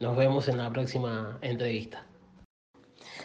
Nos 0.01 0.17
vemos 0.17 0.49
en 0.49 0.59
la 0.59 0.71
próxima 0.71 1.39
entrevista. 1.41 2.05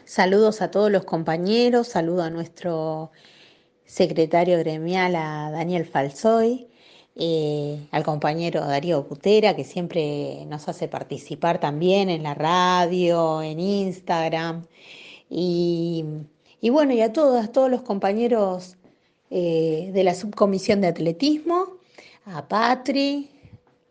Saludos 0.06 0.62
a 0.62 0.70
todos 0.70 0.92
los 0.92 1.04
compañeros, 1.04 1.88
saludo 1.88 2.22
a 2.22 2.30
nuestro 2.30 3.12
secretario 3.86 4.60
gremial, 4.60 5.16
a 5.16 5.50
Daniel 5.50 5.88
Falsoy 5.88 6.68
eh, 7.20 7.88
al 7.92 8.04
compañero 8.04 8.62
Darío 8.62 9.04
Butera, 9.04 9.56
que 9.56 9.64
siempre 9.64 10.46
nos 10.46 10.68
hace 10.70 10.88
participar 10.88 11.60
también 11.60 12.10
en 12.10 12.22
la 12.24 12.36
radio, 12.36 13.42
en 13.42 13.60
Instagram. 13.60 14.68
Y, 15.30 16.06
bueno, 16.62 16.94
y 16.94 17.02
a 17.02 17.14
todos, 17.14 17.52
todos 17.52 17.72
los 17.72 17.82
compañeros 17.82 18.78
eh, 19.32 19.90
de 19.94 20.04
la 20.04 20.14
subcomisión 20.14 20.82
de 20.82 20.88
atletismo, 20.88 21.78
a 22.26 22.48
Patri, 22.48 23.32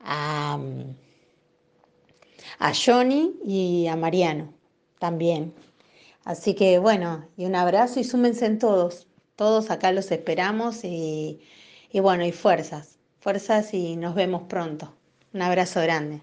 a, 0.01 0.61
a 2.61 2.73
Johnny 2.75 3.35
y 3.45 3.89
a 3.89 3.97
Mariano 3.97 4.53
también. 5.01 5.53
Así 6.25 6.55
que 6.55 6.79
bueno, 6.79 7.29
y 7.37 7.45
un 7.47 7.57
abrazo 7.57 8.01
y 8.01 8.05
súmense 8.05 8.47
en 8.47 8.59
todos. 8.61 9.09
Todos 9.37 9.71
acá 9.71 9.93
los 9.93 10.13
esperamos 10.13 10.85
y, 10.85 11.41
y 11.91 12.01
bueno, 12.01 12.25
y 12.25 12.33
fuerzas 12.33 12.96
fuerzas 13.27 13.75
y 13.75 13.97
nos 13.97 14.15
vemos 14.15 14.43
pronto. 14.43 14.95
Un 15.33 15.43
abrazo 15.43 15.81
grande. 15.81 16.21